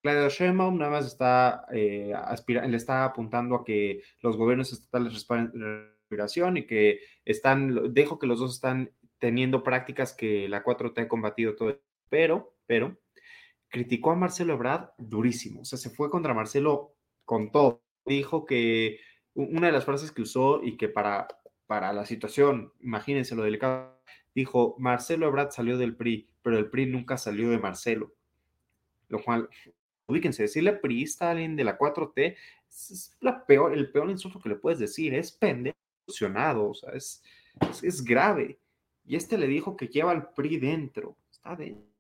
[0.02, 5.26] Claudio Sheinbaum nada más está, eh, aspira- le está apuntando a que los gobiernos estatales
[5.28, 11.09] respiración y que están, dejo que los dos están teniendo prácticas que la 4T ha
[11.09, 12.96] combatido todo pero, pero,
[13.68, 15.62] criticó a Marcelo Ebrard durísimo.
[15.62, 16.94] O sea, se fue contra Marcelo
[17.24, 17.82] con todo.
[18.04, 19.00] Dijo que
[19.34, 21.28] una de las frases que usó y que para,
[21.66, 24.00] para la situación, imagínense lo delicado,
[24.34, 28.14] dijo, Marcelo Ebrard salió del PRI, pero el PRI nunca salió de Marcelo.
[29.09, 29.48] Lo cual,
[30.07, 32.36] ubíquense, decirle priista a alguien de la 4T
[32.68, 35.76] es, la peor, el peor insulto que le puedes decir, es pendejo,
[36.09, 37.22] o sea, es,
[37.70, 38.59] es, es grave.
[39.04, 41.95] Y este le dijo que lleva al PRI dentro, está dentro.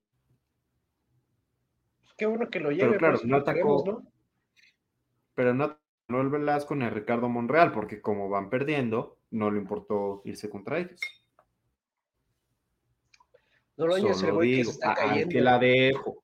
[2.16, 2.86] Qué bueno que lo lleve.
[2.88, 4.12] Pero claro, no queremos, atacó, ¿no?
[5.34, 10.22] pero no Manuel Velasco ni a Ricardo Monreal, porque como van perdiendo, no le importó
[10.24, 11.00] irse contra ellos.
[13.76, 15.28] Noroña es el güey que se está a- al cayendo.
[15.32, 16.22] que la dejo.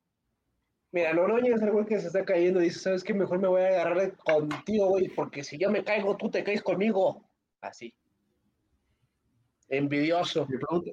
[0.92, 2.60] Mira, Noroña es el güey que se está cayendo.
[2.60, 3.12] Dice, ¿sabes qué?
[3.14, 6.62] Mejor me voy a agarrar contigo, güey, porque si yo me caigo, tú te caes
[6.62, 7.24] conmigo.
[7.60, 7.94] Así.
[9.68, 10.46] Envidioso.
[10.48, 10.90] Me pregunta,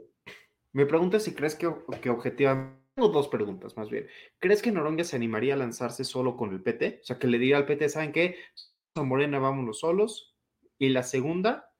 [0.73, 2.78] me pregunta si crees que, que objetivamente.
[2.99, 4.07] Tengo dos preguntas más bien.
[4.39, 6.99] ¿Crees que Noroña se animaría a lanzarse solo con el PT?
[7.01, 8.35] O sea, que le diga al PT, ¿saben qué?
[8.95, 10.35] A Morena, vámonos solos.
[10.77, 11.71] Y la segunda,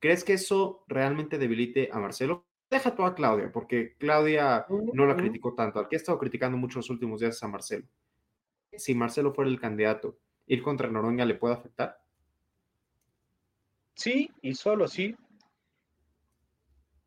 [0.00, 2.48] ¿crees que eso realmente debilite a Marcelo?
[2.68, 5.78] Deja tú a Claudia, porque Claudia no la criticó tanto.
[5.78, 7.86] Al que he estado criticando mucho los últimos días es a Marcelo.
[8.72, 10.18] Si Marcelo fuera el candidato,
[10.48, 12.00] ¿ir contra Noroña le puede afectar?
[13.94, 15.14] Sí, y solo sí.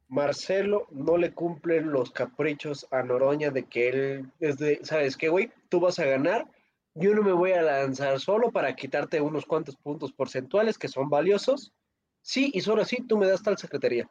[0.09, 5.29] Marcelo no le cumple los caprichos a Noroña de que él es de, ¿sabes qué,
[5.29, 5.51] güey?
[5.69, 6.49] Tú vas a ganar.
[6.93, 11.09] Yo no me voy a lanzar solo para quitarte unos cuantos puntos porcentuales que son
[11.09, 11.73] valiosos.
[12.21, 14.09] Sí, y solo así tú me das tal secretaría.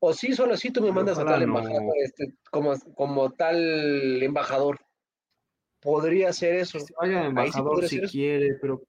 [0.00, 1.58] O sí, solo así tú me mandas a tal no.
[1.58, 4.78] embajador, este, como, como tal embajador.
[5.80, 6.78] Podría ser eso.
[6.78, 8.82] Que se vaya de sí embajador si quiere, pero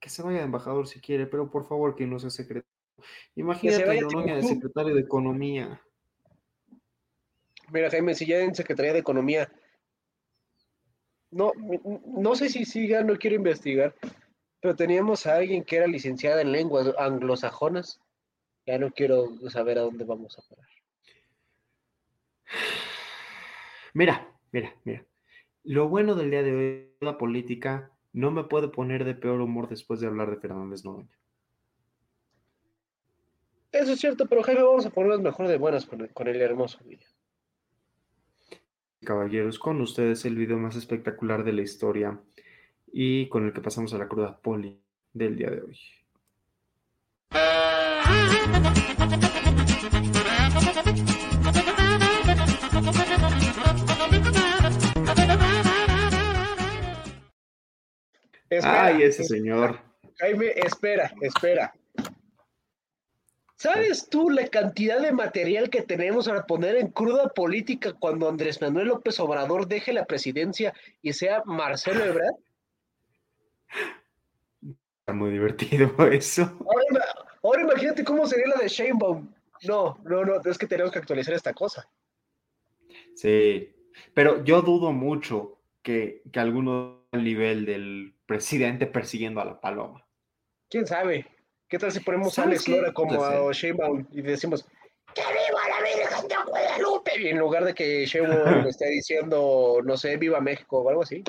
[0.00, 2.73] que se vaya de embajador si quiere, pero por favor que no sea secretario.
[3.36, 4.42] Imagínate Timbuktu.
[4.42, 5.80] secretario de Economía.
[7.70, 9.50] Mira, Jaime, si ya en Secretaría de Economía,
[11.30, 11.52] no,
[12.06, 13.94] no sé si siga, no quiero investigar,
[14.60, 18.00] pero teníamos a alguien que era licenciada en lenguas anglosajonas.
[18.66, 20.68] Ya no quiero saber a dónde vamos a parar.
[23.92, 25.04] Mira, mira, mira.
[25.64, 29.68] Lo bueno del día de hoy, la política no me puede poner de peor humor
[29.68, 31.18] después de hablar de Fernández Noroña.
[33.74, 36.40] Eso es cierto, pero Jaime, vamos a ponernos mejor de buenas con el, con el
[36.40, 37.08] hermoso video.
[39.04, 42.20] Caballeros, con ustedes el video más espectacular de la historia
[42.92, 44.80] y con el que pasamos a la cruda poli
[45.12, 45.76] del día de hoy.
[58.50, 59.80] Espera, Ay, ese espera, señor.
[60.20, 61.74] Jaime, espera, espera.
[63.64, 68.60] ¿Sabes tú la cantidad de material que tenemos para poner en cruda política cuando Andrés
[68.60, 72.34] Manuel López Obrador deje la presidencia y sea Marcelo Ebrard?
[75.00, 76.42] Está muy divertido eso.
[76.42, 79.32] Ahora, ima- ahora imagínate cómo sería la de Sheinbaum.
[79.62, 81.88] No, no, no, es que tenemos que actualizar esta cosa.
[83.14, 83.74] Sí,
[84.12, 90.06] pero yo dudo mucho que, que alguno al nivel del presidente persiguiendo a la paloma.
[90.68, 91.26] ¿Quién sabe?
[91.74, 92.68] ¿Qué tal si ponemos a ¿Sabes Alex?
[92.68, 94.64] Lora como a Sheinbaum y decimos
[95.12, 97.20] ¡Que viva la Virgen de Guadalupe!
[97.20, 100.82] Y en lugar de que Sheinbaum esté diciendo, no sé, ¡Viva México!
[100.82, 101.24] o algo así.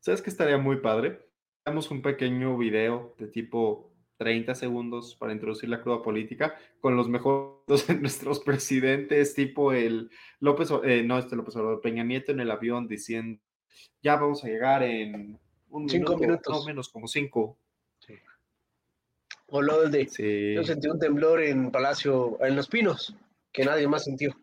[0.00, 1.28] ¿Sabes qué estaría muy padre?
[1.66, 7.10] Hagamos un pequeño video de tipo 30 segundos para introducir la cruda política con los
[7.10, 10.10] mejores de nuestros presidentes, tipo el
[10.40, 13.42] López, eh, no, este López Obrador, Peña Nieto en el avión diciendo,
[14.02, 16.60] ya vamos a llegar en Un Cinco minuto, minutos.
[16.60, 17.58] No menos, como cinco.
[19.54, 20.54] O lo de, Sí.
[20.54, 23.14] yo sentí un temblor en Palacio, en Los Pinos,
[23.52, 24.34] que nadie más sintió.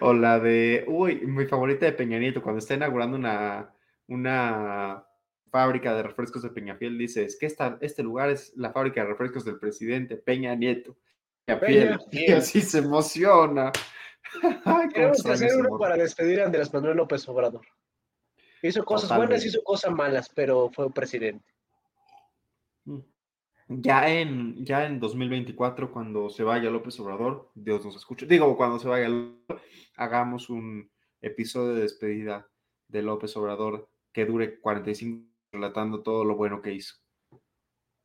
[0.00, 3.74] O la de, uy, mi favorita de Peña Nieto, cuando está inaugurando una,
[4.06, 5.04] una
[5.50, 9.08] fábrica de refrescos de Peñafiel, dice, es que esta, este lugar es la fábrica de
[9.08, 10.96] refrescos del presidente Peña Nieto.
[11.46, 11.98] Peñafiel.
[12.12, 13.72] Y así se emociona.
[14.94, 17.66] Tenemos que hacer uno para despedir a Andrés Manuel López Obrador.
[18.62, 21.55] Hizo cosas buenas, hizo cosas malas, pero fue presidente.
[23.68, 28.26] Ya en, ya en 2024, cuando se vaya López Obrador, Dios nos escuche.
[28.26, 29.08] Digo, cuando se vaya,
[29.96, 30.88] hagamos un
[31.20, 32.48] episodio de despedida
[32.88, 36.94] de López Obrador que dure 45 relatando todo lo bueno que hizo.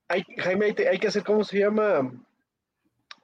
[0.07, 2.11] Hay, Jaime, hay, que hacer, ¿cómo se llama?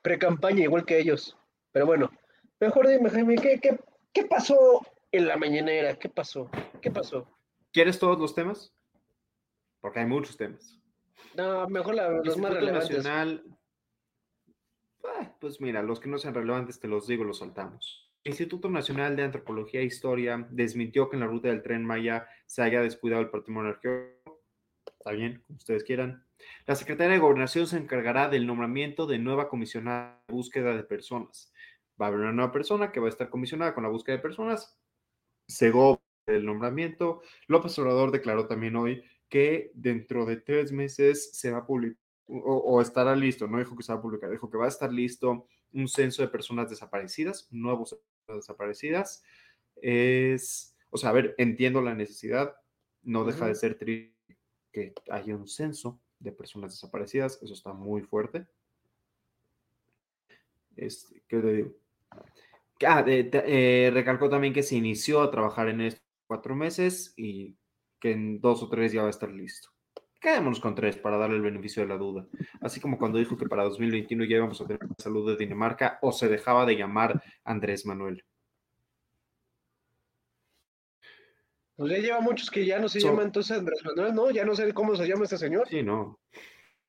[0.03, 1.35] Pre-campaña, igual que ellos.
[1.71, 2.11] Pero bueno,
[2.59, 3.79] mejor dime, Jaime, ¿qué, qué,
[4.13, 5.97] qué pasó en la mañanera?
[5.97, 6.49] ¿Qué pasó?
[6.81, 7.27] ¿Qué pasó?
[7.73, 8.73] ¿Quieres todos los temas?
[9.81, 10.79] Porque hay muchos temas.
[11.35, 12.89] No, mejor la- los más relevantes.
[12.97, 13.43] Nacional.
[15.03, 18.11] Ah, Pues mira, los que no sean relevantes te los digo, los saltamos.
[18.23, 22.61] Instituto Nacional de Antropología e Historia desmintió que en la ruta del tren Maya se
[22.61, 24.41] haya descuidado el patrimonio arqueológico.
[24.85, 26.25] Está bien, como ustedes quieran.
[26.65, 31.53] La Secretaría de Gobernación se encargará del nombramiento de nueva comisionada de búsqueda de personas.
[32.01, 34.21] Va a haber una nueva persona que va a estar comisionada con la búsqueda de
[34.21, 34.77] personas.
[35.47, 37.21] Segó el nombramiento.
[37.47, 42.37] López Obrador declaró también hoy que dentro de tres meses se va a publicar o,
[42.57, 44.91] o estará listo, no dijo que se va a publicar, dijo que va a estar
[44.91, 49.23] listo un censo de personas desaparecidas, un nuevo censo de personas desaparecidas.
[49.81, 52.55] Es, o sea, a ver, entiendo la necesidad,
[53.03, 54.37] no deja de ser triste
[54.73, 58.45] que haya un censo de personas desaparecidas, eso está muy fuerte.
[60.75, 61.73] Este, ¿Qué te digo?
[62.85, 63.43] Ah, de- de-
[63.87, 67.55] eh, recalcó también que se inició a trabajar en estos cuatro meses y
[67.99, 69.69] que en dos o tres ya va a estar listo.
[70.19, 72.27] Quedémonos con tres para darle el beneficio de la duda.
[72.61, 75.99] Así como cuando dijo que para 2021 ya íbamos a tener la salud de Dinamarca
[76.01, 78.23] o se dejaba de llamar Andrés Manuel.
[81.75, 84.31] Pues ya lleva muchos que ya no se So- llama entonces Andrés Manuel, ¿no?
[84.31, 85.67] Ya no sé cómo se llama este señor.
[85.67, 86.19] Sí, no.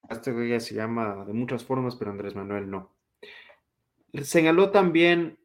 [0.09, 2.95] Este güey ya se llama de muchas formas, pero Andrés Manuel no.
[4.23, 5.39] Señaló también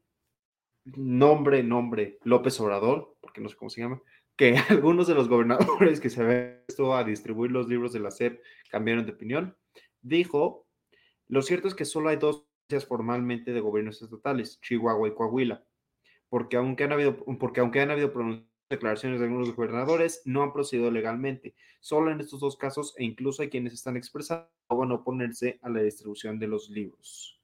[0.86, 4.02] nombre, nombre, López Obrador, porque no sé cómo se llama,
[4.38, 8.12] que algunos de los gobernadores que se habían puesto a distribuir los libros de la
[8.12, 9.58] SEP cambiaron de opinión.
[10.02, 10.68] Dijo,
[11.28, 12.48] lo cierto es que solo hay dos
[12.82, 15.64] formalmente de gobiernos estatales, Chihuahua y Coahuila,
[16.30, 18.12] porque aunque han habido, porque aunque han habido
[18.70, 21.56] declaraciones de algunos gobernadores, no han procedido legalmente.
[21.80, 25.70] Solo en estos dos casos, e incluso hay quienes están expresando van a oponerse a
[25.70, 27.40] la distribución de los libros.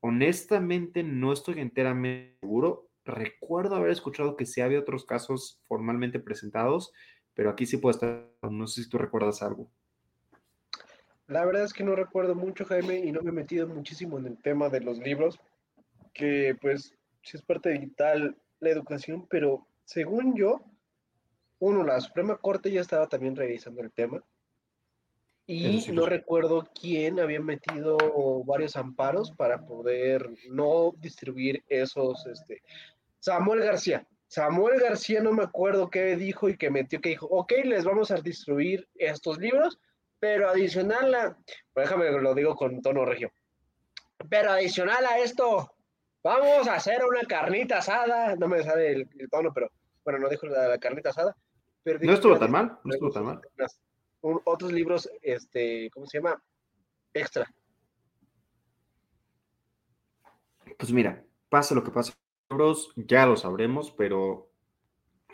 [0.00, 2.88] Honestamente, no estoy enteramente seguro.
[3.04, 6.92] Recuerdo haber escuchado que sí había otros casos formalmente presentados,
[7.34, 8.28] pero aquí sí puede estar.
[8.42, 9.68] No sé si tú recuerdas algo.
[11.26, 14.26] La verdad es que no recuerdo mucho, Jaime, y no me he metido muchísimo en
[14.26, 15.40] el tema de los libros,
[16.12, 20.60] que pues sí es parte vital la educación, pero según yo,
[21.58, 24.22] uno, la Suprema Corte ya estaba también revisando el tema,
[25.46, 27.96] y sí no recuerdo quién había metido
[28.44, 32.62] varios amparos para poder no distribuir esos, este,
[33.18, 34.06] Samuel García.
[34.28, 38.10] Samuel García no me acuerdo qué dijo y que metió, que dijo, ok, les vamos
[38.10, 39.78] a distribuir estos libros,
[40.18, 41.36] pero adicional a,
[41.74, 43.30] pues déjame que lo digo con tono regio,
[44.30, 45.74] pero adicional a esto,
[46.22, 49.68] vamos a hacer una carnita asada, no me sale el, el tono, pero
[50.04, 51.36] bueno, no dijo la, la carnita asada,
[51.82, 53.40] pero No estuvo tan mal, no estuvo tan mal.
[53.58, 53.80] unas-
[54.22, 56.42] un- otros libros, este, ¿cómo se llama?
[57.14, 57.46] Extra.
[60.78, 62.12] Pues mira, pase lo que pase,
[62.50, 64.50] libros, ya lo sabremos, pero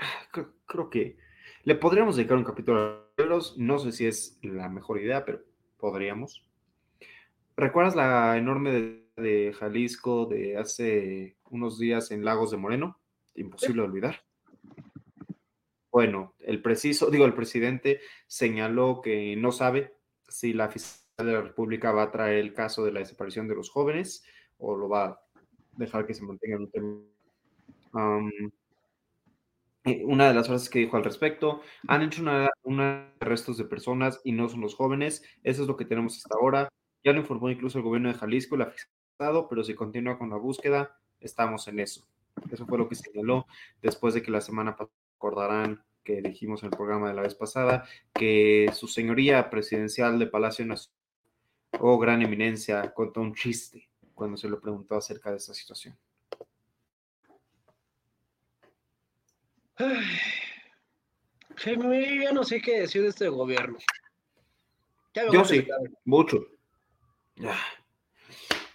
[0.01, 1.17] ah, creo, creo que
[1.65, 3.59] le podríamos dedicar un capítulo a los libros.
[3.59, 5.41] No sé si es la mejor idea, pero
[5.77, 6.45] podríamos.
[7.57, 12.99] ¿Recuerdas la enorme de, de Jalisco de hace unos días en Lagos de Moreno?
[13.35, 14.25] Imposible de olvidar.
[15.91, 19.95] Bueno, el preciso, digo, el presidente señaló que no sabe
[20.29, 23.55] si la Fiscalía de la República va a traer el caso de la desaparición de
[23.55, 24.23] los jóvenes
[24.59, 25.21] o lo va a
[25.77, 27.01] dejar que se mantenga en un tema.
[29.85, 33.57] Eh, una de las frases que dijo al respecto, han hecho una, una de restos
[33.57, 36.69] de personas y no son los jóvenes, eso es lo que tenemos hasta ahora.
[37.03, 38.75] Ya lo informó incluso el gobierno de Jalisco la
[39.13, 42.07] Estado, pero si continúa con la búsqueda, estamos en eso.
[42.51, 43.47] Eso fue lo que señaló
[43.83, 47.35] después de que la semana pasada recordarán que dijimos en el programa de la vez
[47.35, 50.97] pasada que su señoría presidencial de Palacio Nacional
[51.81, 55.99] o gran eminencia contó un chiste cuando se le preguntó acerca de esta situación.
[61.65, 61.75] Yo
[62.23, 63.79] ya no sé qué decir de este gobierno.
[65.33, 65.67] Yo sí,
[66.05, 66.47] mucho.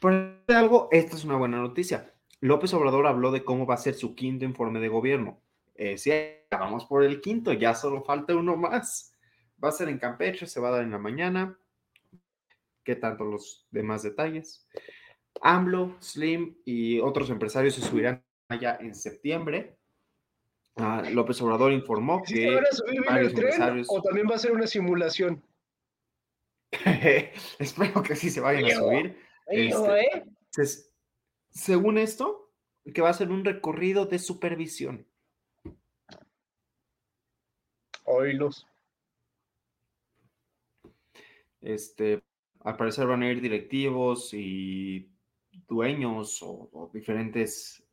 [0.01, 2.13] Por algo, esta es una buena noticia.
[2.41, 5.42] López Obrador habló de cómo va a ser su quinto informe de gobierno.
[5.75, 9.13] Eh, ya vamos por el quinto, ya solo falta uno más.
[9.63, 11.57] Va a ser en Campeche, se va a dar en la mañana.
[12.83, 14.67] ¿Qué tanto los demás detalles?
[15.41, 19.77] AMLO, Slim y otros empresarios se subirán allá en septiembre.
[20.75, 24.27] Ah, López Obrador informó ¿Sí que van a subir varios el tren empresarios- o también
[24.29, 25.43] va a ser una simulación?
[27.59, 29.17] espero que sí se vayan a subir.
[29.47, 30.91] Este,
[31.51, 32.51] según esto,
[32.93, 35.07] que va a ser un recorrido de supervisión.
[38.05, 38.67] Oílos.
[41.61, 42.21] Este,
[42.59, 45.09] al parecer van a ir directivos y
[45.67, 47.83] dueños o, diferentes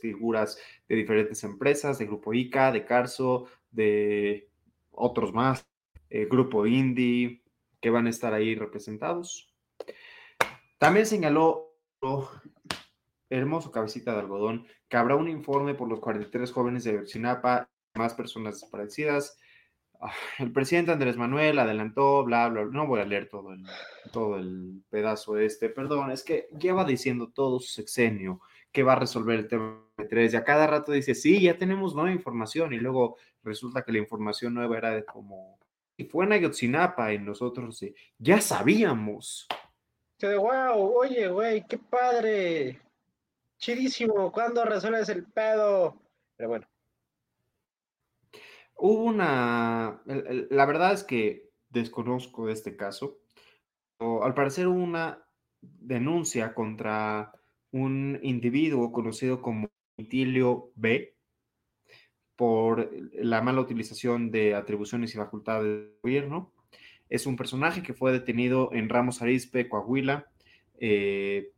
[0.00, 4.50] figuras de diferentes empresas, de Grupo ICA, de Carso, de
[4.90, 5.66] otros más,
[6.10, 7.42] eh, Grupo Indie,
[7.80, 9.54] que van a estar ahí representados.
[10.78, 11.70] También señaló
[13.30, 18.14] hermoso cabecita de algodón que habrá un informe por los 43 jóvenes de Ayotzinapa, más
[18.14, 19.38] personas desaparecidas.
[20.00, 22.72] Ah, El presidente Andrés Manuel adelantó, bla, bla, bla.
[22.72, 23.64] No voy a leer todo el,
[24.12, 28.40] todo el pedazo este, perdón, es que lleva diciendo todo su sexenio
[28.72, 31.56] que va a resolver el tema de tres y a cada rato dice, sí, ya
[31.56, 35.58] tenemos nueva información y luego resulta que la información nueva era de como,
[35.96, 39.48] y fue en Ayotzinapa y nosotros sí, ya sabíamos.
[40.18, 42.80] De wow, oye, güey, qué padre.
[43.58, 45.96] Chidísimo, ¿cuándo resuelves el pedo?
[46.36, 46.66] Pero bueno,
[48.82, 53.18] Hubo una, la verdad es que desconozco de este caso.
[53.98, 55.22] al parecer hubo una
[55.60, 57.32] denuncia contra
[57.72, 59.68] un individuo conocido como
[59.98, 61.14] Itilio B
[62.36, 66.54] por la mala utilización de atribuciones y facultades del gobierno.
[67.10, 70.26] Es un personaje que fue detenido en Ramos Arizpe, Coahuila.
[70.78, 71.52] Eh,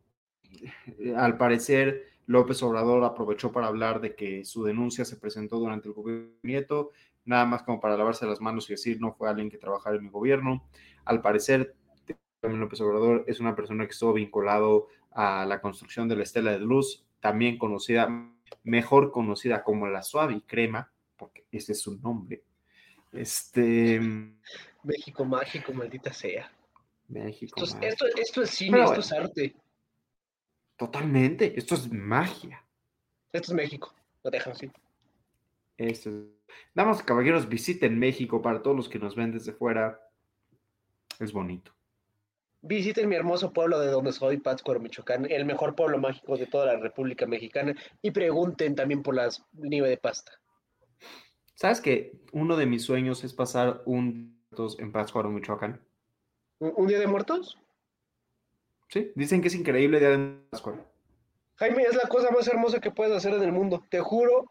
[1.17, 5.95] al parecer, López Obrador aprovechó para hablar de que su denuncia se presentó durante el
[5.95, 6.91] gobierno Nieto,
[7.25, 10.05] nada más como para lavarse las manos y decir no fue alguien que trabajara en
[10.05, 10.69] mi gobierno.
[11.05, 11.75] Al parecer,
[12.41, 16.53] también López Obrador es una persona que estuvo vinculado a la construcción de la Estela
[16.53, 18.09] de Luz, también conocida,
[18.65, 22.43] mejor conocida como la Suave y Crema, porque ese es su nombre.
[23.13, 24.01] Este,
[24.83, 26.51] México mágico, maldita sea.
[27.09, 27.63] México.
[27.63, 29.57] Esto es, esto, esto es cine, Pero esto es arte.
[30.77, 32.65] Totalmente, esto es magia.
[33.33, 33.95] Esto es México.
[34.25, 34.71] Lo dejan así.
[35.77, 36.17] Esto es-
[36.75, 40.01] Damas y caballeros, visiten México para todos los que nos ven desde fuera.
[41.19, 41.73] Es bonito.
[42.61, 46.67] Visiten mi hermoso pueblo de donde soy, Pátzcuaro, Michoacán, el mejor pueblo mágico de toda
[46.67, 47.75] la República Mexicana.
[48.03, 50.33] Y pregunten también por las nieve de pasta.
[51.55, 54.41] ¿Sabes que uno de mis sueños es pasar un
[54.79, 55.81] en Pátzcuaro, Michoacán?
[56.59, 57.59] ¿Un, un día de muertos?
[58.89, 60.85] Sí, dicen que es increíble el día de Pátzcuaro.
[61.57, 63.85] Jaime, es la cosa más hermosa que puedes hacer en el mundo.
[63.89, 64.51] Te juro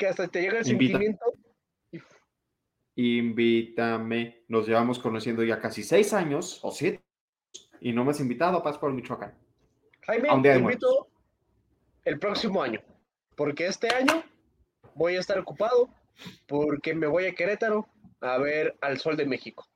[0.00, 0.98] que hasta te llega el Invita.
[0.98, 1.24] sentimiento.
[2.96, 4.44] Invítame.
[4.48, 7.04] Nos llevamos conociendo ya casi seis años o siete
[7.82, 9.34] y no me has invitado a Pátzcuaro, Michoacán.
[10.06, 11.08] Jaime, A un día te invito
[12.04, 12.80] el próximo año.
[13.36, 14.24] Porque este año
[14.94, 15.90] voy a estar ocupado
[16.48, 17.86] porque me voy a Querétaro
[18.22, 19.66] a ver al Sol de México.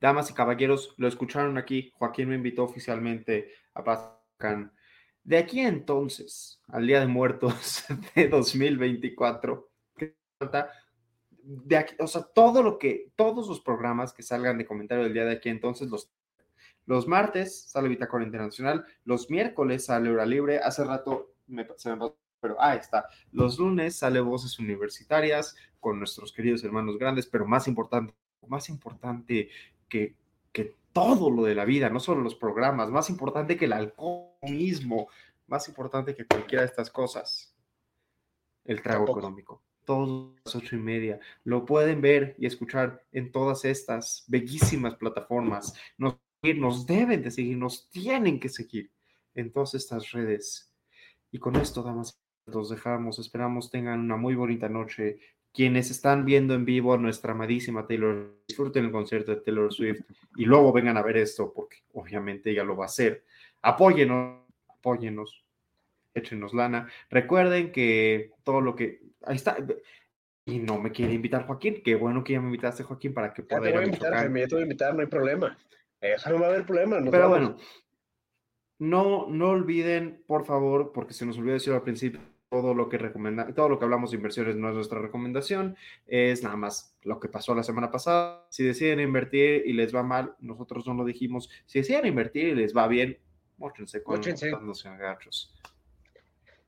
[0.00, 1.92] Damas y caballeros, lo escucharon aquí.
[1.94, 4.72] Joaquín me invitó oficialmente a Pátzcuaro.
[5.26, 10.70] De aquí entonces, al Día de Muertos de 2024, ¿qué falta?
[11.42, 15.14] De aquí, o sea, todo lo que, todos los programas que salgan de comentario del
[15.14, 16.12] día de aquí entonces, los,
[16.84, 21.96] los martes sale Bitácora Internacional, los miércoles sale Hora Libre, hace rato me, se me
[21.96, 23.08] pasó, pero ahí está.
[23.32, 28.14] Los lunes sale Voces Universitarias con nuestros queridos hermanos grandes, pero más importante,
[28.46, 29.48] más importante
[29.88, 30.14] que, que
[30.96, 35.08] todo lo de la vida, no solo los programas, más importante que el alcohol mismo,
[35.46, 37.54] más importante que cualquiera de estas cosas,
[38.64, 39.18] el trago Tampoco.
[39.18, 39.62] económico.
[39.84, 41.20] Todos las ocho y media.
[41.44, 45.74] Lo pueden ver y escuchar en todas estas bellísimas plataformas.
[45.98, 48.90] Nos, nos deben de seguir, nos tienen que seguir
[49.34, 50.72] en todas estas redes.
[51.30, 53.18] Y con esto, damas, los dejamos.
[53.18, 55.18] Esperamos tengan una muy bonita noche.
[55.56, 60.02] Quienes están viendo en vivo a nuestra amadísima Taylor, disfruten el concierto de Taylor Swift
[60.36, 63.24] y luego vengan a ver esto, porque obviamente ella lo va a hacer.
[63.62, 65.42] Apóyenos, apóyenos,
[66.12, 66.90] échenos lana.
[67.08, 69.00] Recuerden que todo lo que.
[69.24, 69.56] Ahí está.
[70.44, 71.80] Y no me quiere invitar Joaquín.
[71.82, 73.86] Qué bueno que ya me invitaste, Joaquín, para que Ya pueda te ir voy a
[73.86, 75.58] invitar, ya te voy a invitar, no hay problema.
[76.02, 76.98] Eso no va a haber problema.
[76.98, 77.30] Pero vamos.
[77.30, 77.56] bueno,
[78.78, 82.98] no, no olviden, por favor, porque se nos olvidó decirlo al principio, todo lo que
[82.98, 85.76] recomenda, todo lo que hablamos de inversiones no es nuestra recomendación,
[86.06, 88.46] es nada más lo que pasó la semana pasada.
[88.50, 91.50] Si deciden invertir y les va mal, nosotros no lo dijimos.
[91.66, 93.18] Si deciden invertir y les va bien,
[93.58, 94.20] móchense con
[94.66, 95.52] los gachos.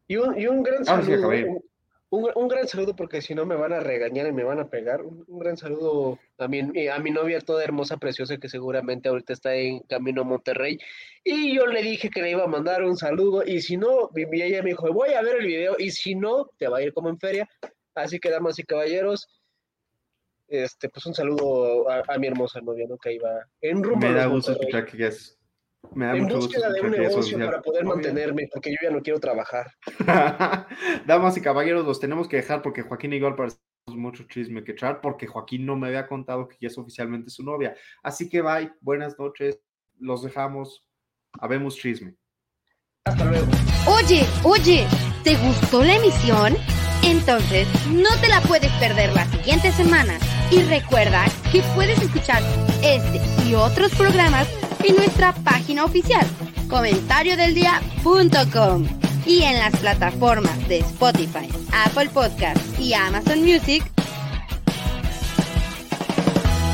[0.06, 1.62] Y un, y un gran sí, saludo.
[2.10, 4.68] Un, un gran saludo porque si no me van a regañar y me van a
[4.68, 5.02] pegar.
[5.02, 9.32] Un, un gran saludo a mi, a mi novia toda hermosa, preciosa, que seguramente ahorita
[9.32, 10.78] está en camino a Monterrey.
[11.24, 13.44] Y yo le dije que le iba a mandar un saludo.
[13.44, 15.76] Y si no, y ella me dijo, voy a ver el video.
[15.78, 17.48] Y si no, te va a ir como en feria.
[17.94, 19.28] Así que, damas y caballeros,
[20.46, 22.96] este, pues un saludo a, a mi hermosa novia, ¿no?
[22.96, 23.30] Que iba
[23.60, 25.37] en rumbo Me da gusto escuchar que ya es.
[25.94, 29.02] Me da En mucho gusto de un negocio para poder mantenerme, porque yo ya no
[29.02, 29.72] quiero trabajar.
[31.06, 34.24] Damas y caballeros, los tenemos que dejar porque Joaquín y yo al parecer tenemos mucho
[34.28, 37.74] chisme que echar porque Joaquín no me había contado que ya es oficialmente su novia.
[38.02, 39.60] Así que bye, buenas noches,
[39.98, 40.84] los dejamos,
[41.38, 42.16] habemos chisme.
[43.04, 43.46] Hasta luego.
[43.86, 44.86] Oye, oye,
[45.24, 46.54] ¿te gustó la emisión?
[47.04, 50.18] Entonces, no te la puedes perder la siguiente semana.
[50.50, 52.42] Y recuerda que puedes escuchar
[52.82, 54.48] este y otros programas
[54.84, 56.26] en nuestra página oficial,
[56.68, 58.86] comentariodeldia.com
[59.26, 61.48] y en las plataformas de Spotify,
[61.86, 63.84] Apple Podcast y Amazon Music.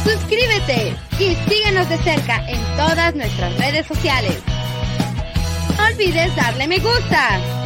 [0.05, 4.37] Suscríbete y síguenos de cerca en todas nuestras redes sociales.
[5.77, 7.64] No olvides darle me gusta.